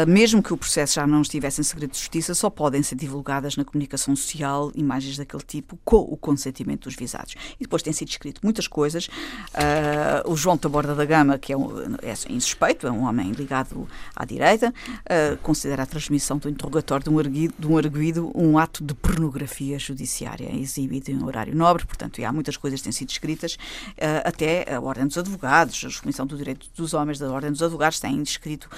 [0.07, 3.55] mesmo que o processo já não estivesse em segredo de Justiça, só podem ser divulgadas
[3.55, 7.35] na comunicação social imagens daquele tipo com o consentimento dos visados.
[7.59, 9.07] E depois tem sido escrito muitas coisas.
[9.07, 13.87] Uh, o João Taborda da Gama, que é, um, é insuspeito, é um homem ligado
[14.15, 18.57] à direita, uh, considera a transmissão do interrogatório de um, arguido, de um arguido um
[18.57, 21.85] ato de pornografia judiciária exibido em horário nobre.
[21.85, 26.01] Portanto, há muitas coisas que têm sido escritas, uh, até a Ordem dos Advogados, a
[26.01, 28.69] Comissão do Direito dos Homens da Ordem dos Advogados têm escrito,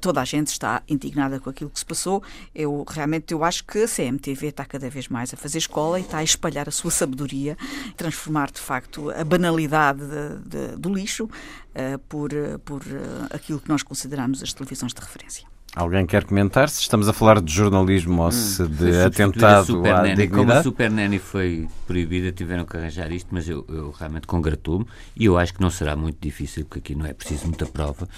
[0.00, 2.22] toda a gente está indignada com aquilo que se passou.
[2.54, 6.02] Eu realmente eu acho que a CMTV está cada vez mais a fazer escola e
[6.02, 7.56] está a espalhar a sua sabedoria,
[7.96, 12.30] transformar de facto a banalidade de, de, do lixo uh, por,
[12.64, 12.82] por
[13.30, 15.53] aquilo que nós consideramos as televisões de referência.
[15.74, 20.02] Alguém quer comentar se estamos a falar de jornalismo ou se hum, de atentado à
[20.02, 20.28] dignidade?
[20.28, 24.86] Como a Super Nanny foi proibida, tiveram que arranjar isto, mas eu, eu realmente congratulo-me
[25.16, 28.08] e eu acho que não será muito difícil, porque aqui não é preciso muita prova.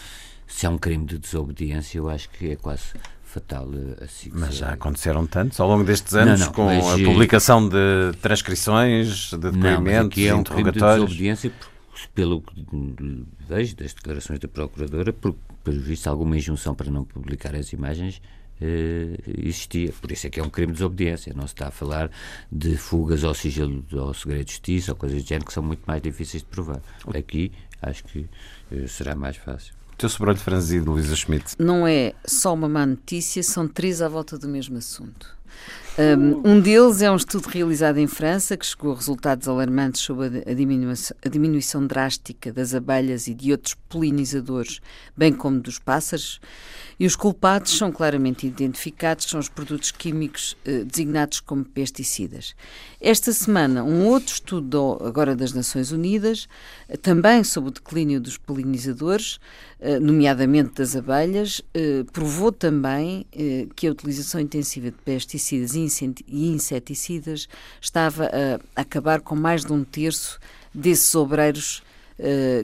[0.46, 2.92] Se há um crime de desobediência, eu acho que é quase
[3.24, 4.30] fatal eh, assim.
[4.34, 9.30] Mas já aconteceram tantos ao longo destes anos, não, não, com a publicação de transcrições,
[9.30, 11.11] de depoimentos, não, é um interrogatórios.
[11.11, 11.52] De desobediência,
[12.14, 12.66] pelo que
[13.48, 15.34] vejo das declarações da Procuradora, por,
[15.66, 18.22] pelo visto, alguma injunção para não publicar as imagens
[18.60, 19.92] eh, existia.
[20.00, 21.34] Por isso é que é um crime de desobediência.
[21.34, 22.08] Não se está a falar
[22.50, 25.82] de fugas ao sigilo ao segredo de justiça ou coisas do género que são muito
[25.84, 26.80] mais difíceis de provar.
[27.12, 27.50] Aqui
[27.82, 28.28] acho que
[28.70, 29.74] eh, será mais fácil.
[29.98, 31.56] Teu sobrolho franzido, Luísa Schmidt.
[31.58, 35.36] Não é só uma má notícia, são três à volta do mesmo assunto.
[35.98, 40.52] Um, deles é um estudo realizado em França que chegou a resultados alarmantes sobre a
[40.52, 44.80] diminuição, a diminuição drástica das abelhas e de outros polinizadores,
[45.16, 46.38] bem como dos pássaros,
[47.00, 52.54] e os culpados são claramente identificados, são os produtos químicos eh, designados como pesticidas.
[53.00, 56.46] Esta semana, um outro estudo agora das Nações Unidas,
[57.00, 59.38] também sobre o declínio dos polinizadores,
[60.01, 67.47] nomeadamente das abelhas, eh, provou também eh, que a utilização intensiva de pesticidas e inseticidas
[67.81, 68.31] estava
[68.74, 70.39] a acabar com mais de um terço
[70.72, 71.83] desses obreiros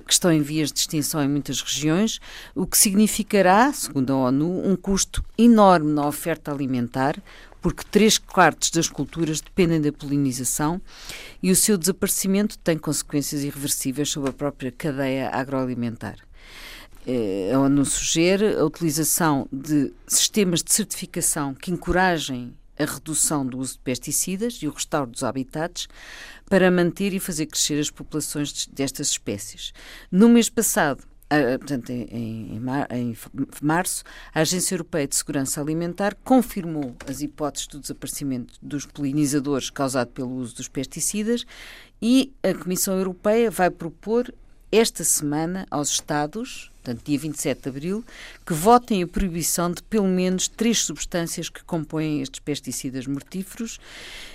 [0.06, 2.18] que estão em vias de extinção em muitas regiões,
[2.54, 7.22] o que significará, segundo a ONU, um custo enorme na oferta alimentar,
[7.60, 10.80] porque três quartos das culturas dependem da polinização
[11.42, 16.16] e o seu desaparecimento tem consequências irreversíveis sobre a própria cadeia agroalimentar.
[17.06, 23.58] Eh, a ONU sugere a utilização de sistemas de certificação que encorajem a redução do
[23.58, 25.88] uso de pesticidas e o restauro dos habitats
[26.48, 29.72] para manter e fazer crescer as populações destas espécies.
[30.10, 31.04] No mês passado,
[31.58, 32.60] portanto, em,
[33.62, 40.08] março, a Agência Europeia de Segurança Alimentar confirmou as hipóteses do desaparecimento dos polinizadores causado
[40.08, 41.46] pelo uso dos pesticidas
[42.00, 44.32] e a Comissão Europeia vai propor
[44.70, 48.04] esta semana aos Estados portanto, dia 27 de abril,
[48.44, 53.78] que votem a proibição de pelo menos três substâncias que compõem estes pesticidas mortíferos,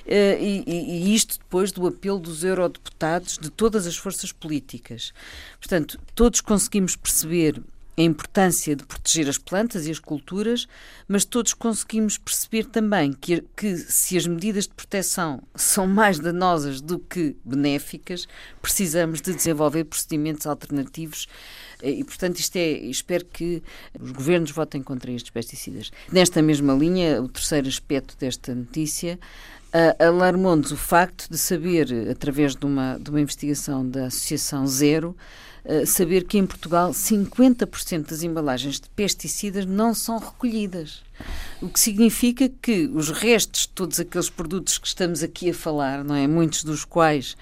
[0.05, 5.13] eh, e, e, isto depois do apelo dos eurodeputados de todas as forças políticas.
[5.59, 7.61] Portanto, todos conseguimos perceber
[7.97, 10.67] a importância de proteger as plantas e as culturas,
[11.07, 16.79] mas todos conseguimos perceber também que, que, se as medidas de proteção são mais danosas
[16.79, 18.27] do que benéficas,
[18.61, 21.27] precisamos de desenvolver procedimentos alternativos
[21.81, 23.63] e, portanto, isto é, espero que
[23.99, 25.91] os governos votem contra estes pesticidas.
[26.11, 29.19] Nesta mesma linha, o terceiro aspecto desta notícia
[29.99, 35.15] alarmou-nos o facto de saber, através de uma, de uma investigação da Associação Zero,
[35.85, 41.03] saber que em Portugal 50% das embalagens de pesticidas não são recolhidas.
[41.61, 46.03] O que significa que os restos de todos aqueles produtos que estamos aqui a falar,
[46.03, 46.25] não é?
[46.27, 47.35] Muitos dos quais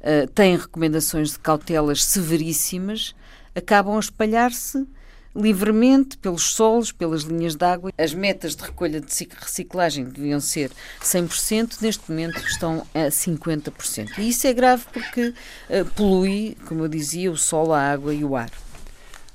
[0.00, 3.14] uh, têm recomendações de cautelas severíssimas,
[3.54, 4.86] acabam a espalhar-se
[5.34, 7.92] livremente pelos solos, pelas linhas de água.
[7.96, 10.70] As metas de recolha de reciclagem deviam ser
[11.02, 14.18] 100%, neste momento estão a 50%.
[14.18, 18.24] E isso é grave porque uh, polui, como eu dizia, o solo, a água e
[18.24, 18.50] o ar.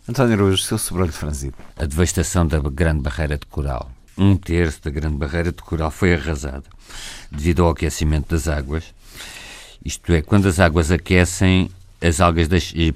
[0.08, 1.56] António Araújo, seu sobrolho franzido.
[1.76, 3.92] A devastação da Grande Barreira de Coral.
[4.18, 6.64] Um terço da Grande Barreira de Coral foi arrasada
[7.32, 8.94] devido ao aquecimento das águas.
[9.84, 11.70] Isto é, quando as águas aquecem,
[12.02, 12.48] as algas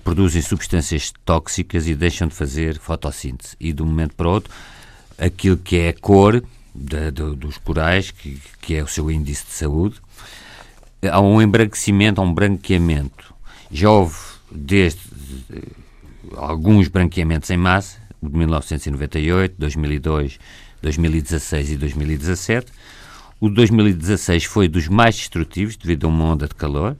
[0.03, 3.55] produzem substâncias tóxicas e deixam de fazer fotossíntese.
[3.59, 4.53] E de um momento para o outro,
[5.17, 6.43] aquilo que é a cor
[6.73, 9.95] dos corais, que, que é o seu índice de saúde,
[11.09, 13.33] há um embranquecimento, há um branqueamento.
[13.71, 14.17] Já houve
[14.51, 15.01] desde
[16.35, 20.39] alguns branqueamentos em massa, de 1998, 2002,
[20.81, 22.71] 2016 e 2017.
[23.39, 26.97] O de 2016 foi dos mais destrutivos devido a uma onda de calor.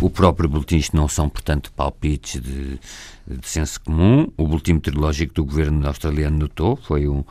[0.00, 2.78] O próprio boletim, isto não são, portanto, palpites de,
[3.26, 4.28] de senso comum.
[4.36, 7.24] O boletim meteorológico do governo australiano notou, foi um,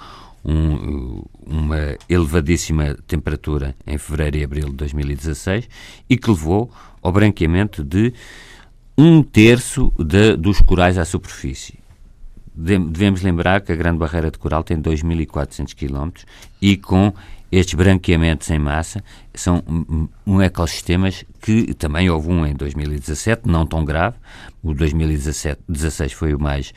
[0.44, 5.70] um, uma elevadíssima temperatura em fevereiro e abril de 2016
[6.10, 6.70] e que levou
[7.02, 8.14] ao branqueamento de
[8.98, 11.80] um terço de, dos corais à superfície.
[12.54, 16.10] Devemos lembrar que a Grande Barreira de Coral tem 2.400 km
[16.60, 17.14] e com
[17.52, 19.64] estes branqueamentos em massa são
[20.26, 24.18] um ecossistemas que também houve um em 2017, não tão grave.
[24.62, 26.74] O 2016 foi o mais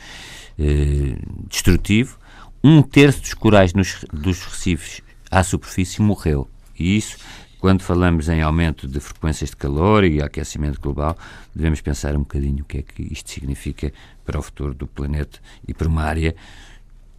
[0.58, 1.16] eh,
[1.48, 2.18] destrutivo.
[2.62, 6.48] Um terço dos corais nos, dos recifes à superfície morreu.
[6.78, 7.16] E isso,
[7.58, 11.16] quando falamos em aumento de frequências de calor e aquecimento global,
[11.54, 13.92] devemos pensar um bocadinho o que é que isto significa
[14.24, 16.36] para o futuro do planeta e para uma área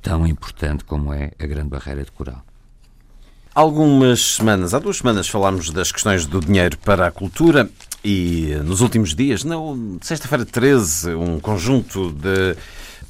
[0.01, 2.45] tão importante como é a Grande Barreira de Coral.
[3.53, 7.69] Algumas semanas, há duas semanas, falámos das questões do dinheiro para a cultura
[8.01, 9.57] e nos últimos dias, na
[10.01, 12.55] sexta-feira 13, um conjunto de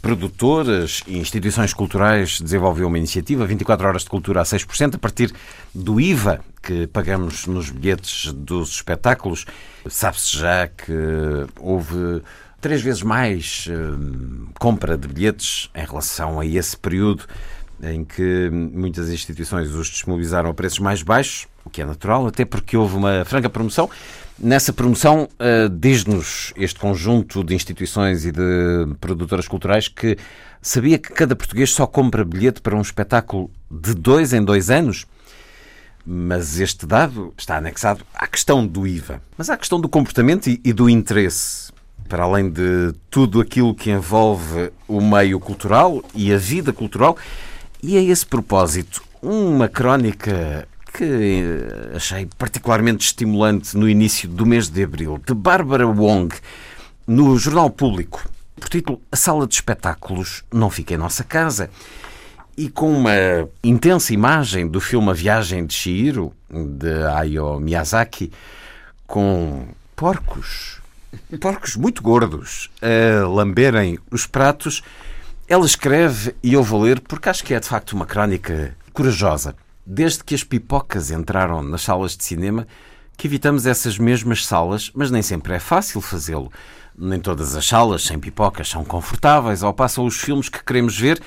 [0.01, 5.31] produtoras e instituições culturais desenvolveu uma iniciativa 24 horas de cultura a 6% a partir
[5.75, 9.45] do IVA que pagamos nos bilhetes dos espetáculos.
[9.87, 10.91] Sabe-se já que
[11.59, 12.23] houve
[12.59, 17.25] três vezes mais uh, compra de bilhetes em relação a esse período
[17.81, 22.45] em que muitas instituições os disponibilizaram a preços mais baixos, o que é natural, até
[22.45, 23.89] porque houve uma franca promoção.
[24.39, 30.17] Nessa promoção, uh, diz-nos este conjunto de instituições e de produtoras culturais que
[30.61, 35.05] sabia que cada português só compra bilhete para um espetáculo de dois em dois anos.
[36.03, 40.73] Mas este dado está anexado à questão do IVA, mas à questão do comportamento e
[40.73, 41.71] do interesse
[42.11, 47.17] para além de tudo aquilo que envolve o meio cultural e a vida cultural,
[47.83, 54.67] e a esse propósito, uma crónica que eh, achei particularmente estimulante no início do mês
[54.69, 56.35] de abril, de Bárbara Wong,
[57.07, 58.23] no Jornal Público,
[58.59, 61.69] por título A Sala de Espetáculos Não Fica em Nossa Casa,
[62.55, 68.31] e com uma intensa imagem do filme A Viagem de Shihiro, de Hayao Miyazaki,
[69.07, 69.65] com
[69.95, 70.81] porcos,
[71.39, 74.83] porcos muito gordos, a lamberem os pratos
[75.51, 79.53] ela escreve, e eu vou ler, porque acho que é de facto uma crónica corajosa.
[79.85, 82.65] Desde que as pipocas entraram nas salas de cinema,
[83.17, 86.49] que evitamos essas mesmas salas, mas nem sempre é fácil fazê-lo.
[86.97, 91.21] Nem todas as salas sem pipocas são confortáveis ou passam os filmes que queremos ver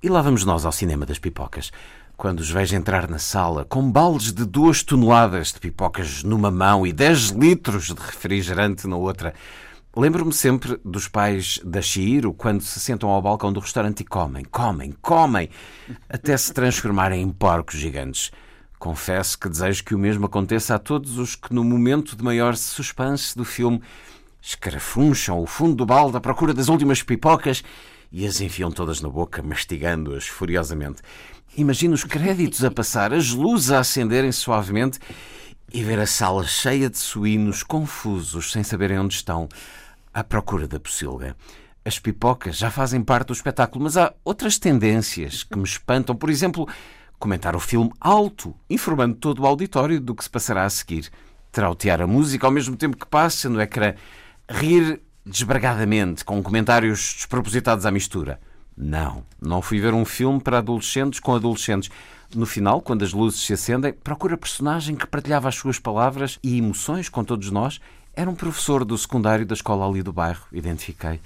[0.00, 1.72] e lá vamos nós ao cinema das pipocas.
[2.16, 6.86] Quando os vejo entrar na sala com baldes de duas toneladas de pipocas numa mão
[6.86, 9.34] e 10 litros de refrigerante na outra,
[9.98, 14.44] Lembro-me sempre dos pais da Shiro quando se sentam ao balcão do restaurante e comem,
[14.44, 15.48] comem, comem,
[16.06, 18.30] até se transformarem em porcos gigantes.
[18.78, 22.56] Confesso que desejo que o mesmo aconteça a todos os que, no momento de maior
[22.56, 23.80] suspense do filme,
[24.42, 27.64] escarafuncham o fundo do balde à procura das últimas pipocas
[28.12, 31.00] e as enfiam todas na boca, mastigando-as furiosamente.
[31.56, 34.98] Imagino os créditos a passar, as luzes a acenderem suavemente
[35.72, 39.48] e ver a sala cheia de suínos confusos, sem saberem onde estão
[40.16, 41.36] à procura da pocilga.
[41.84, 46.16] As pipocas já fazem parte do espetáculo, mas há outras tendências que me espantam.
[46.16, 46.66] Por exemplo,
[47.18, 51.10] comentar o filme alto, informando todo o auditório do que se passará a seguir.
[51.52, 53.92] Trautear a música ao mesmo tempo que passa no ecrã.
[54.48, 58.40] Rir desbragadamente, com comentários despropositados à mistura.
[58.74, 61.90] Não, não fui ver um filme para adolescentes com adolescentes.
[62.34, 66.38] No final, quando as luzes se acendem, procura a personagem que partilhava as suas palavras
[66.42, 67.80] e emoções com todos nós
[68.16, 71.20] era um professor do secundário da escola ali do bairro, identifiquei.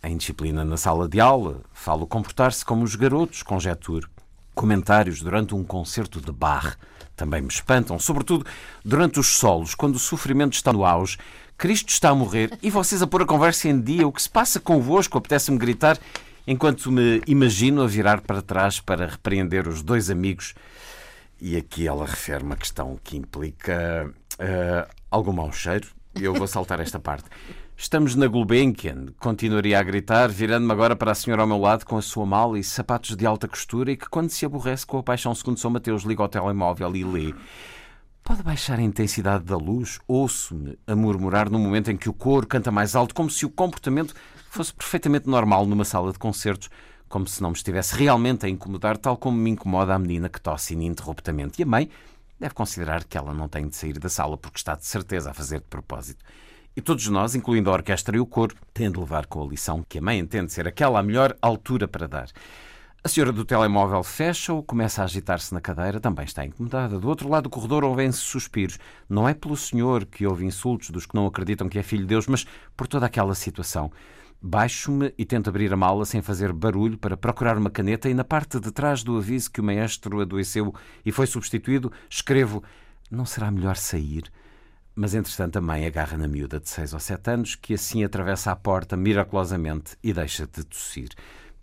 [0.00, 4.08] Em disciplina na sala de aula, falo comportar-se como os garotos, conjeturo.
[4.54, 6.78] Comentários durante um concerto de bar
[7.16, 8.46] também me espantam, sobretudo
[8.84, 11.18] durante os solos, quando o sofrimento está no auge,
[11.58, 14.06] Cristo está a morrer e vocês a pôr a conversa em dia.
[14.06, 15.18] O que se passa convosco?
[15.18, 15.98] Apetece-me gritar
[16.46, 20.54] enquanto me imagino a virar para trás para repreender os dois amigos.
[21.40, 26.80] E aqui ela refere uma questão que implica uh, algum mau cheiro, eu vou saltar
[26.80, 27.28] esta parte.
[27.76, 31.96] Estamos na Gulbenkian, continuaria a gritar, virando-me agora para a senhora ao meu lado com
[31.96, 35.02] a sua mala e sapatos de alta costura e que, quando se aborrece com a
[35.02, 37.34] paixão segundo São Mateus, liga ao telemóvel e lê.
[38.22, 39.98] Pode baixar a intensidade da luz?
[40.06, 43.50] Ouço-me a murmurar no momento em que o coro canta mais alto, como se o
[43.50, 44.14] comportamento
[44.50, 46.68] fosse perfeitamente normal numa sala de concertos,
[47.08, 50.40] como se não me estivesse realmente a incomodar, tal como me incomoda a menina que
[50.40, 51.60] tosse ininterruptamente.
[51.60, 51.88] E a mãe
[52.40, 55.34] deve considerar que ela não tem de sair da sala porque está de certeza a
[55.34, 56.24] fazer de propósito.
[56.74, 59.84] E todos nós, incluindo a orquestra e o coro, têm de levar com a lição
[59.86, 62.28] que a mãe entende ser aquela a melhor altura para dar.
[63.02, 66.98] A senhora do telemóvel fecha-o, começa a agitar-se na cadeira, também está incomodada.
[66.98, 68.78] Do outro lado do corredor ouvem-se suspiros.
[69.08, 72.08] Não é pelo senhor que ouve insultos dos que não acreditam que é filho de
[72.08, 73.90] Deus, mas por toda aquela situação.
[74.42, 78.24] Baixo-me e tento abrir a mala sem fazer barulho para procurar uma caneta e na
[78.24, 80.74] parte de trás do aviso que o maestro adoeceu
[81.04, 82.64] e foi substituído, escrevo:
[83.10, 84.32] Não será melhor sair?
[84.94, 88.50] Mas entretanto a mãe agarra na miúda de seis ou sete anos que assim atravessa
[88.50, 91.10] a porta miraculosamente e deixa de tossir.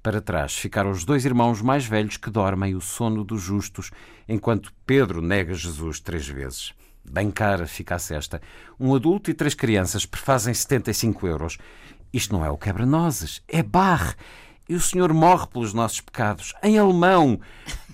[0.03, 3.89] Para trás ficaram os dois irmãos mais velhos que dormem o sono dos justos,
[4.29, 6.73] enquanto Pedro nega Jesus três vezes.
[7.09, 8.41] Bem cara fica a cesta.
[8.77, 11.57] Um adulto e três crianças prefazem 75 euros.
[12.13, 14.13] Isto não é o quebra-nozes, é barre.
[14.69, 17.39] E o Senhor morre pelos nossos pecados, em alemão.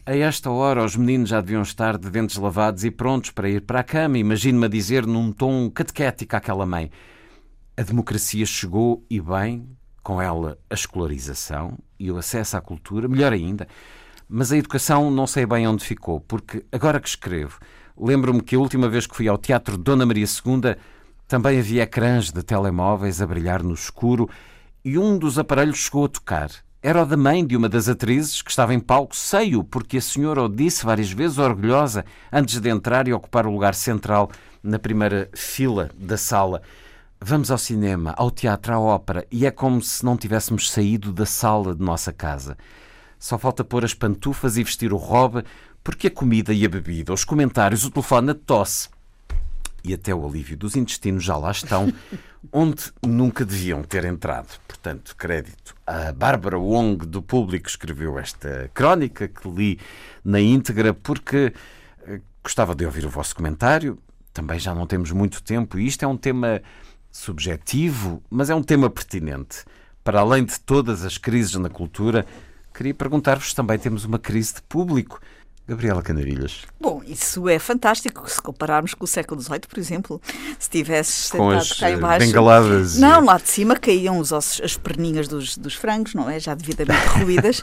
[0.06, 3.62] A esta hora, os meninos já deviam estar de dentes lavados e prontos para ir
[3.62, 4.18] para a cama.
[4.18, 6.92] Imagino-me a dizer num tom catequético àquela mãe:
[7.78, 9.68] A democracia chegou e bem,
[10.04, 13.68] com ela a escolarização e o acesso à cultura, melhor ainda.
[14.28, 17.60] Mas a educação não sei bem onde ficou, porque agora que escrevo,
[17.98, 20.76] lembro-me que a última vez que fui ao Teatro Dona Maria II
[21.28, 24.30] também havia ecrãs de telemóveis a brilhar no escuro
[24.84, 26.52] e um dos aparelhos chegou a tocar.
[26.82, 30.02] Era o da mãe de uma das atrizes que estava em palco, sei-o, porque a
[30.02, 34.30] senhora o disse várias vezes, orgulhosa, antes de entrar e ocupar o lugar central
[34.62, 36.62] na primeira fila da sala.
[37.22, 41.26] Vamos ao cinema, ao teatro, à ópera, e é como se não tivéssemos saído da
[41.26, 42.58] sala de nossa casa.
[43.18, 45.46] Só falta pôr as pantufas e vestir o robe,
[45.82, 48.90] porque a comida e a bebida, os comentários, o telefone, a tosse
[49.84, 51.92] e até o alívio dos intestinos já lá estão,
[52.52, 54.60] onde nunca deviam ter entrado.
[54.68, 59.80] Portanto, crédito a Bárbara Wong do Público escreveu esta crónica que li
[60.24, 61.54] na íntegra porque
[62.08, 64.00] eh, gostava de ouvir o vosso comentário.
[64.34, 66.62] Também já não temos muito tempo e isto é um tema
[67.12, 69.64] subjetivo, mas é um tema pertinente.
[70.04, 72.26] Para além de todas as crises na cultura,
[72.74, 75.20] queria perguntar-vos também temos uma crise de público.
[75.66, 76.64] Gabriela Canarilhas.
[76.80, 80.22] Bom, isso é fantástico se compararmos com o século XVIII, por exemplo.
[80.60, 82.98] Se tivesses com as cá embaixo, bengaladas.
[82.98, 86.38] Não, lá de cima caíam os ossos, as perninhas dos, dos frangos, não é?
[86.38, 87.62] Já devidamente ruídas.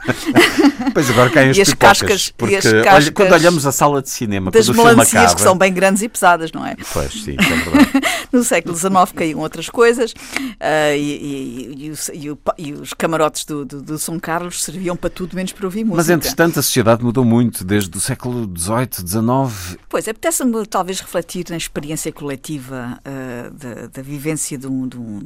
[0.94, 2.30] pois agora caem as e as cascas.
[2.30, 5.72] Porque, as cascas olha, quando olhamos a sala de cinema, das melancias que são bem
[5.72, 6.76] grandes e pesadas, não é?
[6.94, 7.90] Pois, sim, é verdade.
[8.33, 13.83] no século XIX caíam outras coisas uh, e, e, e, e, os camarotes do, do,
[13.83, 15.97] do São Carlos serviam para tudo menos para ouvir música.
[15.97, 19.78] Mas entretanto a sociedade mudou muito desde do século XVIII, XIX.
[19.89, 25.18] Pois, apetece-me talvez refletir na experiência coletiva uh, da, da, vivência de um, de, um,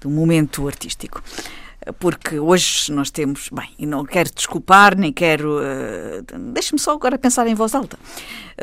[0.00, 1.22] de um momento artístico
[1.98, 5.58] porque hoje nós temos, bem, e não quero desculpar, nem quero.
[5.58, 7.98] Uh, Deixe-me só agora pensar em voz alta.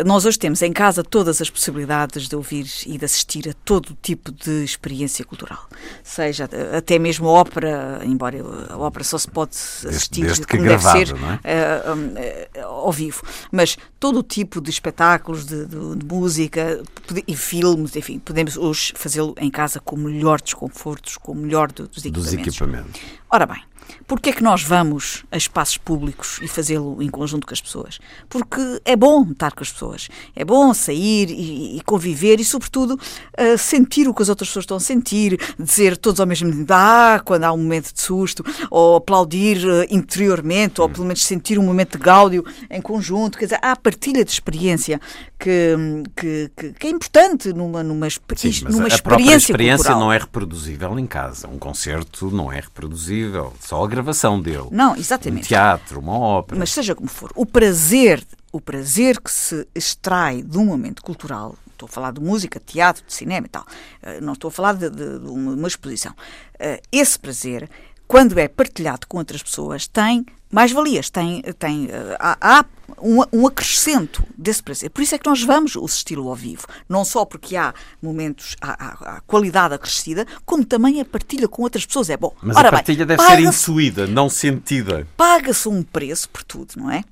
[0.06, 3.98] Nós hoje temos em casa todas as possibilidades de ouvir e de assistir a todo
[4.02, 5.70] tipo de experiência cultural,
[6.04, 8.38] seja até mesmo a ópera, embora
[8.70, 11.82] a ópera só se pode assistir desde, desde que deve ser é?
[11.90, 16.84] uh, uh, ao vivo, mas todo o tipo de espetáculos, de, de, de música
[17.26, 21.36] e filmes, enfim, podemos hoje fazê-lo em casa com o melhor dos confortos, com o
[21.36, 22.24] melhor dos equipamentos.
[22.24, 23.02] Dos equipamentos.
[23.30, 23.62] Ora bem,
[24.08, 28.00] Porquê é que nós vamos a espaços públicos e fazê-lo em conjunto com as pessoas?
[28.30, 32.94] Porque é bom estar com as pessoas, é bom sair e, e conviver e, sobretudo,
[32.94, 36.72] uh, sentir o que as outras pessoas estão a sentir, dizer todos ao mesmo tempo,
[36.74, 41.58] ah, quando há um momento de susto, ou aplaudir uh, interiormente, ou pelo menos sentir
[41.58, 43.38] um momento de gáudio em conjunto.
[43.38, 45.00] Quer dizer, há a partilha de experiência
[45.40, 45.76] que,
[46.16, 49.34] que, que, que é importante numa, numa, Sim, numa a experiência.
[49.34, 50.00] A experiência cultural.
[50.00, 51.48] não é reproduzível em casa.
[51.48, 53.54] Um concerto não é reproduzível.
[53.60, 54.68] Só a gravação dele.
[54.72, 55.46] Não, exatamente.
[55.46, 56.60] Um teatro, uma ópera.
[56.60, 61.56] Mas seja como for, o prazer, o prazer que se extrai de um momento cultural,
[61.72, 63.66] estou a falar de música, teatro, de cinema e tal,
[64.02, 66.14] eh, não estou a falar de, de, de uma exposição.
[66.58, 67.70] Eh, esse prazer,
[68.08, 70.26] quando é partilhado com outras pessoas, tem
[70.56, 72.66] mais valias, tem, tem, eh, há, há
[73.02, 74.90] um, um, acrescento desse prazer.
[74.90, 76.66] Por isso é que nós vamos assisti-lo ao vivo.
[76.88, 81.64] Não só porque há momentos, há, há, há, qualidade acrescida, como também a partilha com
[81.64, 82.34] outras pessoas é bom.
[82.42, 85.06] Mas Ora a partilha bem, deve ser intuída, não sentida.
[85.18, 87.04] Paga-se um preço por tudo, não é?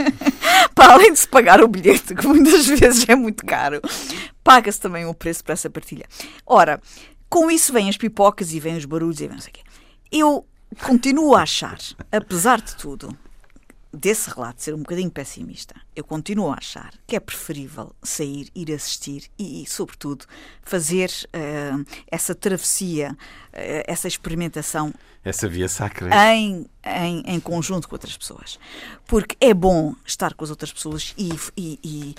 [0.74, 3.82] Para além de se pagar o bilhete, que muitas vezes é muito caro,
[4.42, 6.06] paga-se também um preço para essa partilha.
[6.46, 6.80] Ora,
[7.28, 9.60] com isso vêm as pipocas e vêm os barulhos e vem não sei o quê.
[10.10, 10.46] Eu
[10.80, 11.78] continuo a achar,
[12.10, 13.16] apesar de tudo,
[13.92, 18.72] desse relato ser um bocadinho pessimista, eu continuo a achar que é preferível sair, ir
[18.72, 20.24] assistir e, e sobretudo,
[20.62, 24.94] fazer uh, essa travessia, uh, essa experimentação.
[25.22, 26.08] Essa via sacra.
[26.34, 28.58] Em, em, em, conjunto com outras pessoas.
[29.06, 32.14] Porque é bom estar com as outras pessoas e, e, e,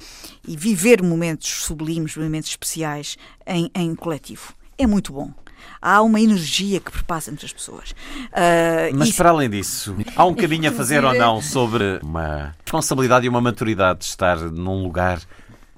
[0.47, 4.53] e viver momentos sublimes, momentos especiais em, em coletivo.
[4.77, 5.33] É muito bom
[5.81, 7.91] há uma energia que perpassa entre as pessoas.
[7.91, 13.25] Uh, Mas para além disso, há um caminho a fazer ou não sobre uma responsabilidade
[13.25, 15.19] e uma maturidade de estar num lugar,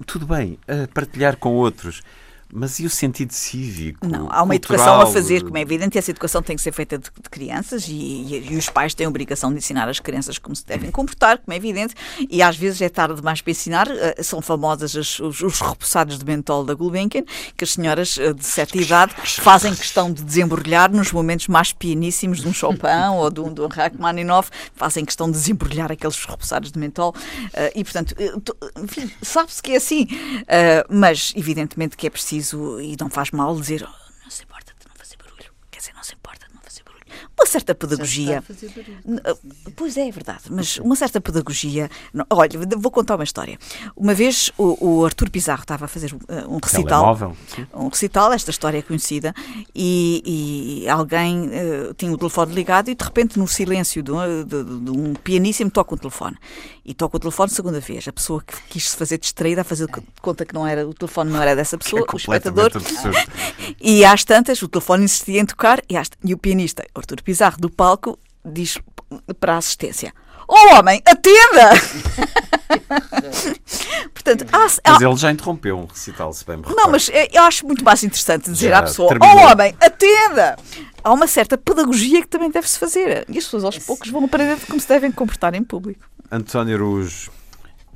[0.06, 2.02] tudo bem, a partilhar com outros.
[2.52, 4.06] Mas e o sentido cívico?
[4.06, 6.72] Não, há uma educação a fazer, como é evidente, e essa educação tem que ser
[6.72, 9.98] feita de, de crianças e, e, e, os pais têm a obrigação de ensinar as
[9.98, 11.94] crianças como se devem comportar, como é evidente,
[12.30, 13.88] e às vezes é tarde demais para ensinar.
[13.88, 17.24] Uh, são famosas as, os, os repousados de mentol da Gulbenkian,
[17.56, 22.40] que as senhoras uh, de certa idade fazem questão de desembrulhar nos momentos mais pianíssimos
[22.40, 26.70] de um Chopin ou de um, de um Rachmaninoff, fazem questão de desembrulhar aqueles repousados
[26.70, 28.14] de mentol, uh, e portanto,
[29.20, 30.06] sabe-se que é assim,
[30.88, 34.74] mas evidentemente que é preciso preciso, e não faz mal dizer, oh, não se importa
[34.78, 35.52] de não fazer barulho.
[35.70, 37.04] Quer dizer, não se importa de não fazer barulho.
[37.38, 38.42] Uma certa pedagogia.
[39.24, 39.34] Ah,
[39.76, 41.90] pois é, é verdade, mas uma certa pedagogia.
[42.30, 43.58] Olha, vou contar uma história.
[43.94, 47.14] Uma vez o, o Artur Pizarro estava a fazer ah, um recital.
[47.14, 47.36] Telemóvel.
[47.74, 49.34] Um recital, esta história é conhecida,
[49.74, 54.12] e, e alguém uh, tinha o telefone ligado e de repente, no silêncio de,
[54.44, 56.38] de, de um pianíssimo, toca o telefone
[56.86, 58.08] e toca o telefone segunda vez.
[58.08, 59.88] A pessoa que quis se fazer distraída, a fazer
[60.22, 62.70] conta que não era, o telefone não era dessa pessoa, é o espectador.
[63.78, 67.58] e às tantas, o telefone insistia em tocar e, às, e o pianista Artur Pizarro
[67.58, 68.78] do palco diz
[69.40, 70.14] para a assistência:
[70.46, 71.70] Oh homem, atenda!
[74.14, 74.92] Portanto, há, há...
[74.92, 78.04] Mas ele já interrompeu um recital, se bem me Não, mas eu acho muito mais
[78.04, 79.38] interessante dizer já à pessoa: terminou.
[79.38, 80.56] Oh homem, atenda!
[81.02, 83.24] Há uma certa pedagogia que também deve-se fazer.
[83.28, 86.08] E as pessoas aos poucos vão aprender como se devem comportar em público.
[86.30, 87.28] António Aruz.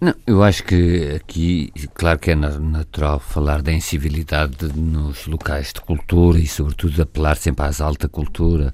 [0.01, 5.81] Não, eu acho que aqui, claro que é natural falar da incivilidade nos locais de
[5.83, 8.73] cultura e, sobretudo, apelar sempre à alta cultura,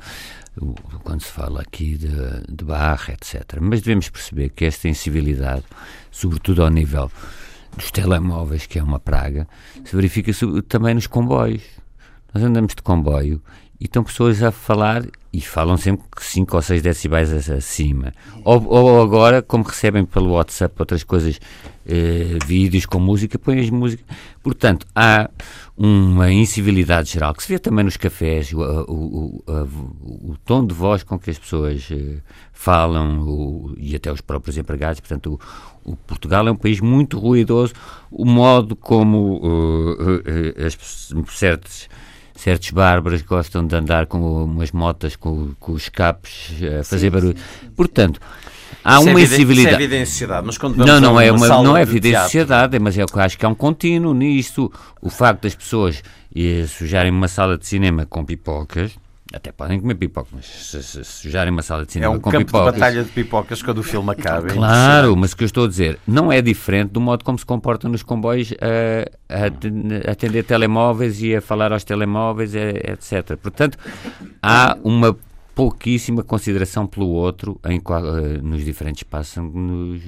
[1.03, 2.09] quando se fala aqui de,
[2.49, 3.59] de barra, etc.
[3.61, 5.65] Mas devemos perceber que esta incivilidade,
[6.11, 7.11] sobretudo ao nível
[7.77, 9.47] dos telemóveis, que é uma praga,
[9.85, 10.33] se verifica
[10.69, 11.63] também nos comboios.
[12.33, 13.43] Nós andamos de comboio
[13.79, 15.05] e estão pessoas a falar
[15.37, 18.15] e falam sempre 5 ou 6 decibéis acima.
[18.43, 21.39] Ou, ou, agora, como recebem pelo WhatsApp outras coisas,
[21.85, 24.07] eh, vídeos com música, põem as músicas.
[24.43, 25.29] Portanto, há
[25.77, 30.73] uma incivilidade geral que se vê também nos cafés, o, o, o, o tom de
[30.73, 35.01] voz com que as pessoas eh, falam e até os próprios empregados.
[35.01, 35.39] Portanto,
[35.85, 37.75] o, Portugal é um país muito ruidoso.
[38.11, 40.79] O modo como uh, uh, as
[41.37, 41.91] certas
[42.37, 47.11] certos bárbaros gostam de andar com umas motas com, com os capos a fazer sim,
[47.11, 47.37] barulho.
[47.37, 47.71] Sim.
[47.75, 48.21] Portanto,
[48.85, 49.75] há isso é uma é incivilidade.
[49.75, 53.07] Isso é evidenciedade, mas quando não, não é uma, não é evidenciedade, mas é o
[53.07, 54.73] que eu acho que há um contínuo nisto.
[55.01, 56.03] O facto das pessoas
[56.35, 58.93] e sujarem uma sala de cinema com pipocas
[59.33, 62.31] até podem comer pipoca, mas se, se, sujarem uma sala de cinema é um com
[62.31, 62.75] campo pipocas...
[62.75, 64.47] de batalha de pipocas quando o filme acaba.
[64.47, 67.45] Claro, mas o que eu estou a dizer não é diferente do modo como se
[67.45, 69.45] comportam nos comboios a,
[70.09, 73.37] a atender telemóveis e a falar aos telemóveis, etc.
[73.37, 73.77] Portanto,
[74.41, 75.17] há uma
[75.57, 80.03] pouquíssima consideração pelo outro em uh, nos diferentes espaços nos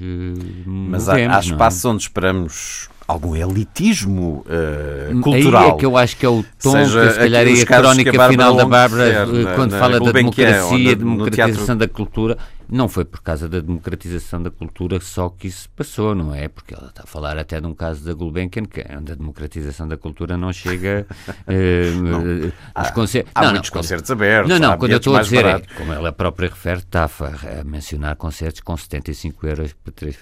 [0.65, 1.39] Mas há, há é?
[1.39, 1.87] espaços é?
[1.87, 5.63] onde esperamos algum elitismo uh, cultural.
[5.63, 7.65] Aí é que eu acho que é o tom Seja, que se calhar é a
[7.65, 12.37] crónica a final da Bárbara quando na, fala na da democracia, democratização da cultura.
[12.71, 16.47] Não foi por causa da democratização da cultura só que isso passou, não é?
[16.47, 19.15] Porque ela está a falar até de um caso da Gulbenkian, que é onde a
[19.15, 21.05] democratização da cultura não chega.
[21.47, 22.21] Eh, não.
[22.21, 23.31] Eh, há, concertos.
[23.33, 24.49] Há não, muitos não, concertos abertos.
[24.49, 28.15] Não, não, quando eu estou a dizer, é, como ela própria refere, está a, mencionar
[28.15, 30.17] concertos com 75 euros por três.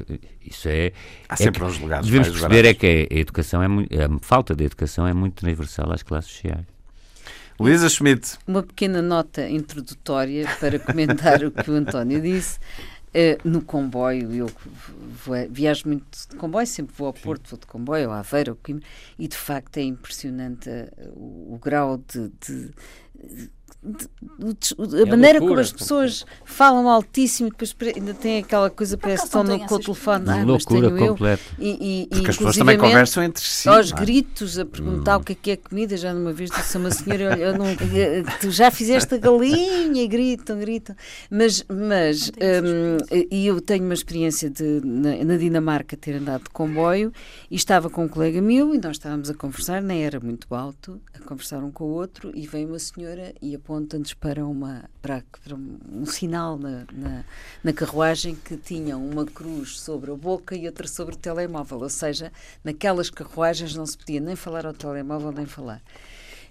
[0.45, 0.93] Isso é.
[1.27, 2.05] Há é sempre uns lugares.
[2.05, 2.69] Devemos perceber baratos.
[2.69, 6.31] é que a educação é muito, a falta de educação é muito transversal às classes
[6.31, 6.76] sociais.
[7.59, 8.37] Luísa Schmidt.
[8.45, 12.59] Uma pequena nota introdutória para comentar o que o António disse.
[13.07, 14.47] Uh, no comboio, eu
[15.49, 18.85] viajo muito de comboio, sempre vou ao Porto, vou de comboio, ao Aveiro, ao Coimbra,
[19.17, 22.71] e de facto é impressionante uh, o, o, grau de, de
[23.87, 25.39] a é maneira loucura.
[25.39, 29.75] como as pessoas falam altíssimo, depois ainda tem aquela coisa, parece que estão no, com
[29.75, 30.29] o telefone.
[30.29, 31.43] Ah, loucura completa.
[31.59, 33.67] E, e, Porque as pessoas também conversam entre si.
[33.67, 33.95] Aos é?
[33.95, 35.21] gritos, a perguntar hum.
[35.21, 35.97] o que é que é comida.
[35.97, 37.65] Já numa vez disse a uma senhora: olha, não,
[38.39, 40.03] tu já fizeste a galinha?
[40.03, 40.95] E gritam, gritam.
[41.29, 42.97] Mas, mas um,
[43.31, 47.11] e eu tenho uma experiência de, na, na, Dinamarca, ter andado de comboio
[47.49, 51.01] e estava com um colega meu e nós estávamos a conversar, nem era muito alto,
[51.13, 54.89] a conversar um com o outro, e veio uma senhora e a aponta-nos para, uma,
[55.01, 57.23] para, para um sinal na, na,
[57.63, 61.89] na, carruagem que tinham uma cruz sobre a boca e outra sobre o telemóvel, ou
[61.89, 62.31] seja,
[62.63, 65.81] naquelas carruagens não se podia nem falar ao telemóvel nem falar.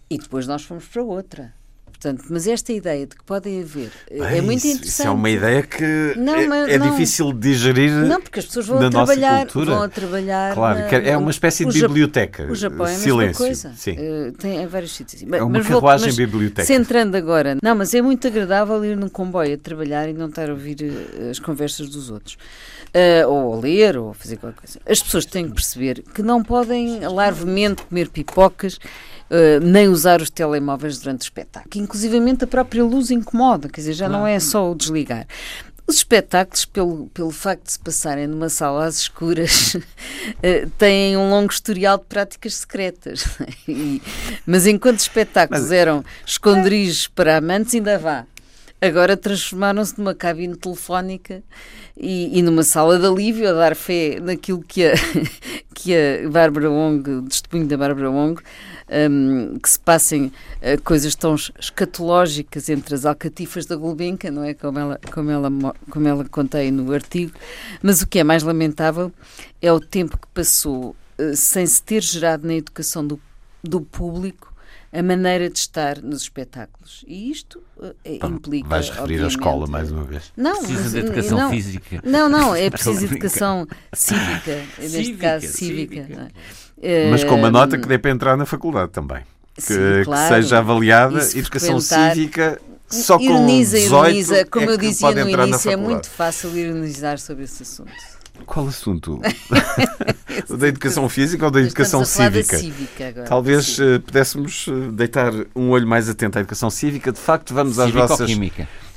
[0.08, 1.52] E depois nós fomos para outra.
[1.98, 4.88] Portanto, mas esta ideia de que podem haver Bem, é muito isso, interessante.
[4.88, 6.90] Isso é uma ideia que Não, é, mas é não.
[6.90, 9.74] difícil de digerir Não, porque as pessoas vão a trabalhar, cultura.
[9.74, 10.54] vão a trabalhar.
[10.54, 12.44] Claro, na- que é uma espécie de o biblioteca.
[12.50, 13.36] O Japão é a mesma Silêncio.
[13.44, 13.72] coisa.
[13.76, 13.96] Sim.
[13.98, 15.22] Eh, tem em vários sítios.
[15.22, 16.64] É uma Mas carruagem mas biblioteca.
[16.66, 20.48] Centrando agora, não, mas é muito agradável ir num comboio a trabalhar e não estar
[20.50, 22.36] a ouvir eh, as conversas dos outros.
[22.94, 24.80] Eh, ou a ler, ou a fazer qualquer coisa.
[24.88, 28.78] As pessoas têm que perceber que não podem larvemente comer pipocas.
[29.30, 31.82] Eh, nem usar os telemóveis durante o espetáculo.
[31.82, 35.26] Inclusivamente a própria luz incomoda, quer dizer, já não é só o desligar.
[35.88, 39.76] Os espetáculos, pelo, pelo facto de se passarem numa sala às escuras,
[40.42, 43.24] eh, têm um longo historial de práticas secretas.
[43.68, 44.00] E-
[44.46, 48.24] mas enquanto os espetáculos Mas- eram esconderijos para amantes, ainda vá.
[48.80, 51.42] Agora transformaram-se numa cabine telefónica
[51.96, 54.92] e, e numa sala de alívio a dar fé naquilo que a,
[55.74, 58.40] que a Bárbara Wong, o testemunho da Bárbara Wong,
[59.10, 64.44] hum, que se passem eh, coisas tão es- escatológicas entre as alcatifas da Gulbenkian, não
[64.44, 64.54] é?
[64.54, 67.32] Como ela, como, ela, mo- como ela conta aí no artigo.
[67.82, 69.12] Mas o que é mais lamentável
[69.60, 73.20] é o tempo que passou eh, sem se ter gerado na educação do,
[73.62, 74.52] do público
[74.92, 77.04] a maneira de estar nos espetáculos.
[77.06, 77.62] E isto
[78.04, 78.68] eh, Pá, implica.
[78.68, 80.32] Vais referir a escola mais uma vez.
[80.36, 82.00] Não, Precisa de educação não, física.
[82.04, 86.02] Não, não, é preciso educação cívica, neste Cívica, caso cívica.
[86.04, 86.28] cívica.
[86.82, 87.10] é?
[87.10, 89.22] Mas com uma Eh, nota que dê para entrar na faculdade também.
[89.54, 90.34] Que, sim, que claro.
[90.34, 94.86] seja avaliada E se educação cívica só com ironiza, 18 ironiza, como é eu que
[94.88, 97.90] dizia no entrar na início, é muito fácil ironizar sobre esse assunto.
[98.44, 99.20] Qual assunto?
[100.58, 102.58] da educação física ou da educação cívica?
[102.58, 103.26] cívica agora.
[103.26, 103.94] Talvez Sim.
[103.94, 107.12] eh, pudéssemos eh, deitar um olho mais atento à educação cívica.
[107.12, 108.30] De facto, vamos às vossas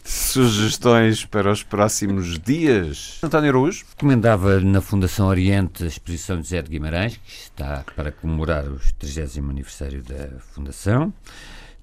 [0.04, 3.20] sugestões para os próximos dias.
[3.22, 8.12] António Araújo, Recomendava na Fundação Oriente a exposição de José de Guimarães, que está para
[8.12, 11.14] comemorar os 30 aniversário da Fundação.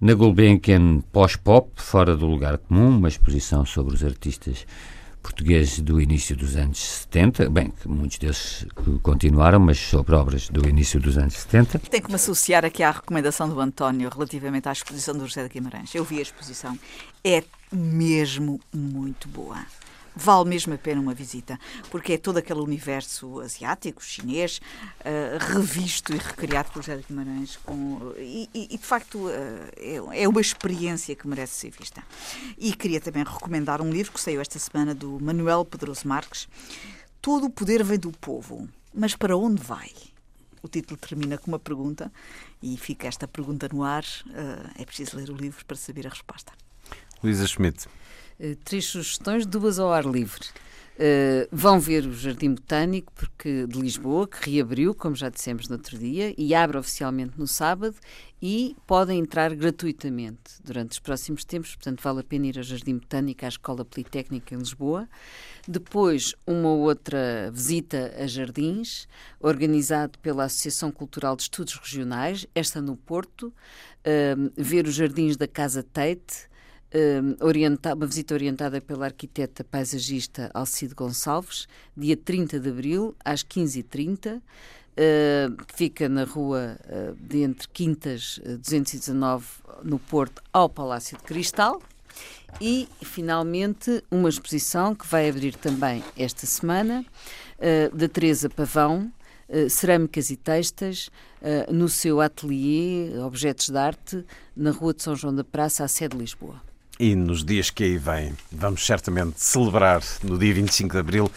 [0.01, 4.67] Na Gulbenkian Pós-Pop, Fora do Lugar Comum, uma exposição sobre os artistas
[5.27, 8.65] portugueses do início dos anos 70, bem, que muitos deles
[9.03, 11.81] continuaram, mas sobre obras do início dos anos 70.
[11.81, 15.49] Tem que me associar aqui à recomendação do António relativamente à exposição do José de
[15.49, 15.93] Guimarães.
[15.95, 16.79] Eu vi a exposição.
[17.25, 19.67] É mesmo muito boa.
[20.19, 21.61] Vale mesmo a pena uma visita,
[21.91, 24.63] porque é todo aquele universo asiático, chinês,
[25.05, 27.59] eh, revisto e recriado por José de Guimarães.
[27.59, 32.03] Com, e, e, de facto, eh, é, é uma experiência que merece ser vista.
[32.57, 36.49] E queria também recomendar um livro que saiu esta semana do Manuel Pedroso Marques.
[37.21, 39.91] Todo o poder vem do povo, mas para onde vai?
[40.63, 42.11] O título termina com uma pergunta
[42.63, 44.05] e fica esta pergunta no ar.
[44.35, 46.53] Eh, é preciso ler o livro para saber a resposta.
[47.23, 47.87] Luísa Schmidt.
[48.39, 50.47] Eh, três sugestões, duas ao ar livre.
[50.99, 55.77] Eh, vão ver o Jardim Botânico porque, de Lisboa, que reabriu, como já dissemos no
[55.77, 57.97] outro dia, e abre oficialmente no sábado
[58.41, 62.97] e podem entrar gratuitamente durante os próximos tempos, portanto vale a pena ir ao Jardim
[62.97, 65.07] Botânico, à Escola Politécnica em Lisboa.
[65.69, 69.07] Depois, uma outra visita a jardins,
[69.39, 73.53] organizado pela Associação Cultural de Estudos Regionais, esta no Porto,
[74.03, 76.49] eh, ver os jardins da Casa Tate,
[77.41, 81.67] orienta- uma visita orientada pela arquiteta paisagista Alcide Gonçalves,
[81.97, 84.41] dia 30 de abril, às 15h30.
[84.97, 89.47] uh, fica na rua uh, de entre Quintas uh, 219,
[89.85, 91.83] no Porto, ao Palácio de Cristal.
[92.61, 97.05] E, finalmente, uma exposição que vai abrir também esta semana,
[97.59, 99.13] uh, da Teresa Pavão,
[99.71, 101.09] Cerâmicas e Textas,
[101.71, 104.25] no seu ateliê, Objetos de Arte,
[104.57, 106.61] na Rua de São João da Praça, à sede de Lisboa.
[106.99, 111.31] E nos dias que aí vêm, vamos certamente celebrar, no dia 25 de Abril,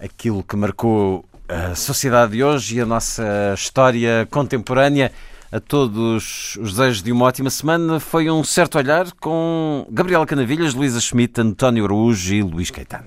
[0.00, 5.12] aquilo que marcou a sociedade de hoje e a nossa história contemporânea.
[5.52, 8.00] A todos os desejos de uma ótima semana.
[8.00, 13.06] Foi um certo olhar com Gabriela Canavilhas, Luísa Schmidt, António Araújo e Luís Caetano.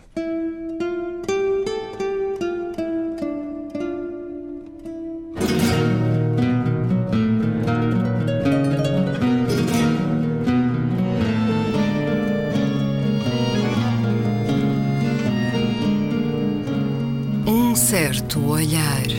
[18.80, 19.19] Olhar.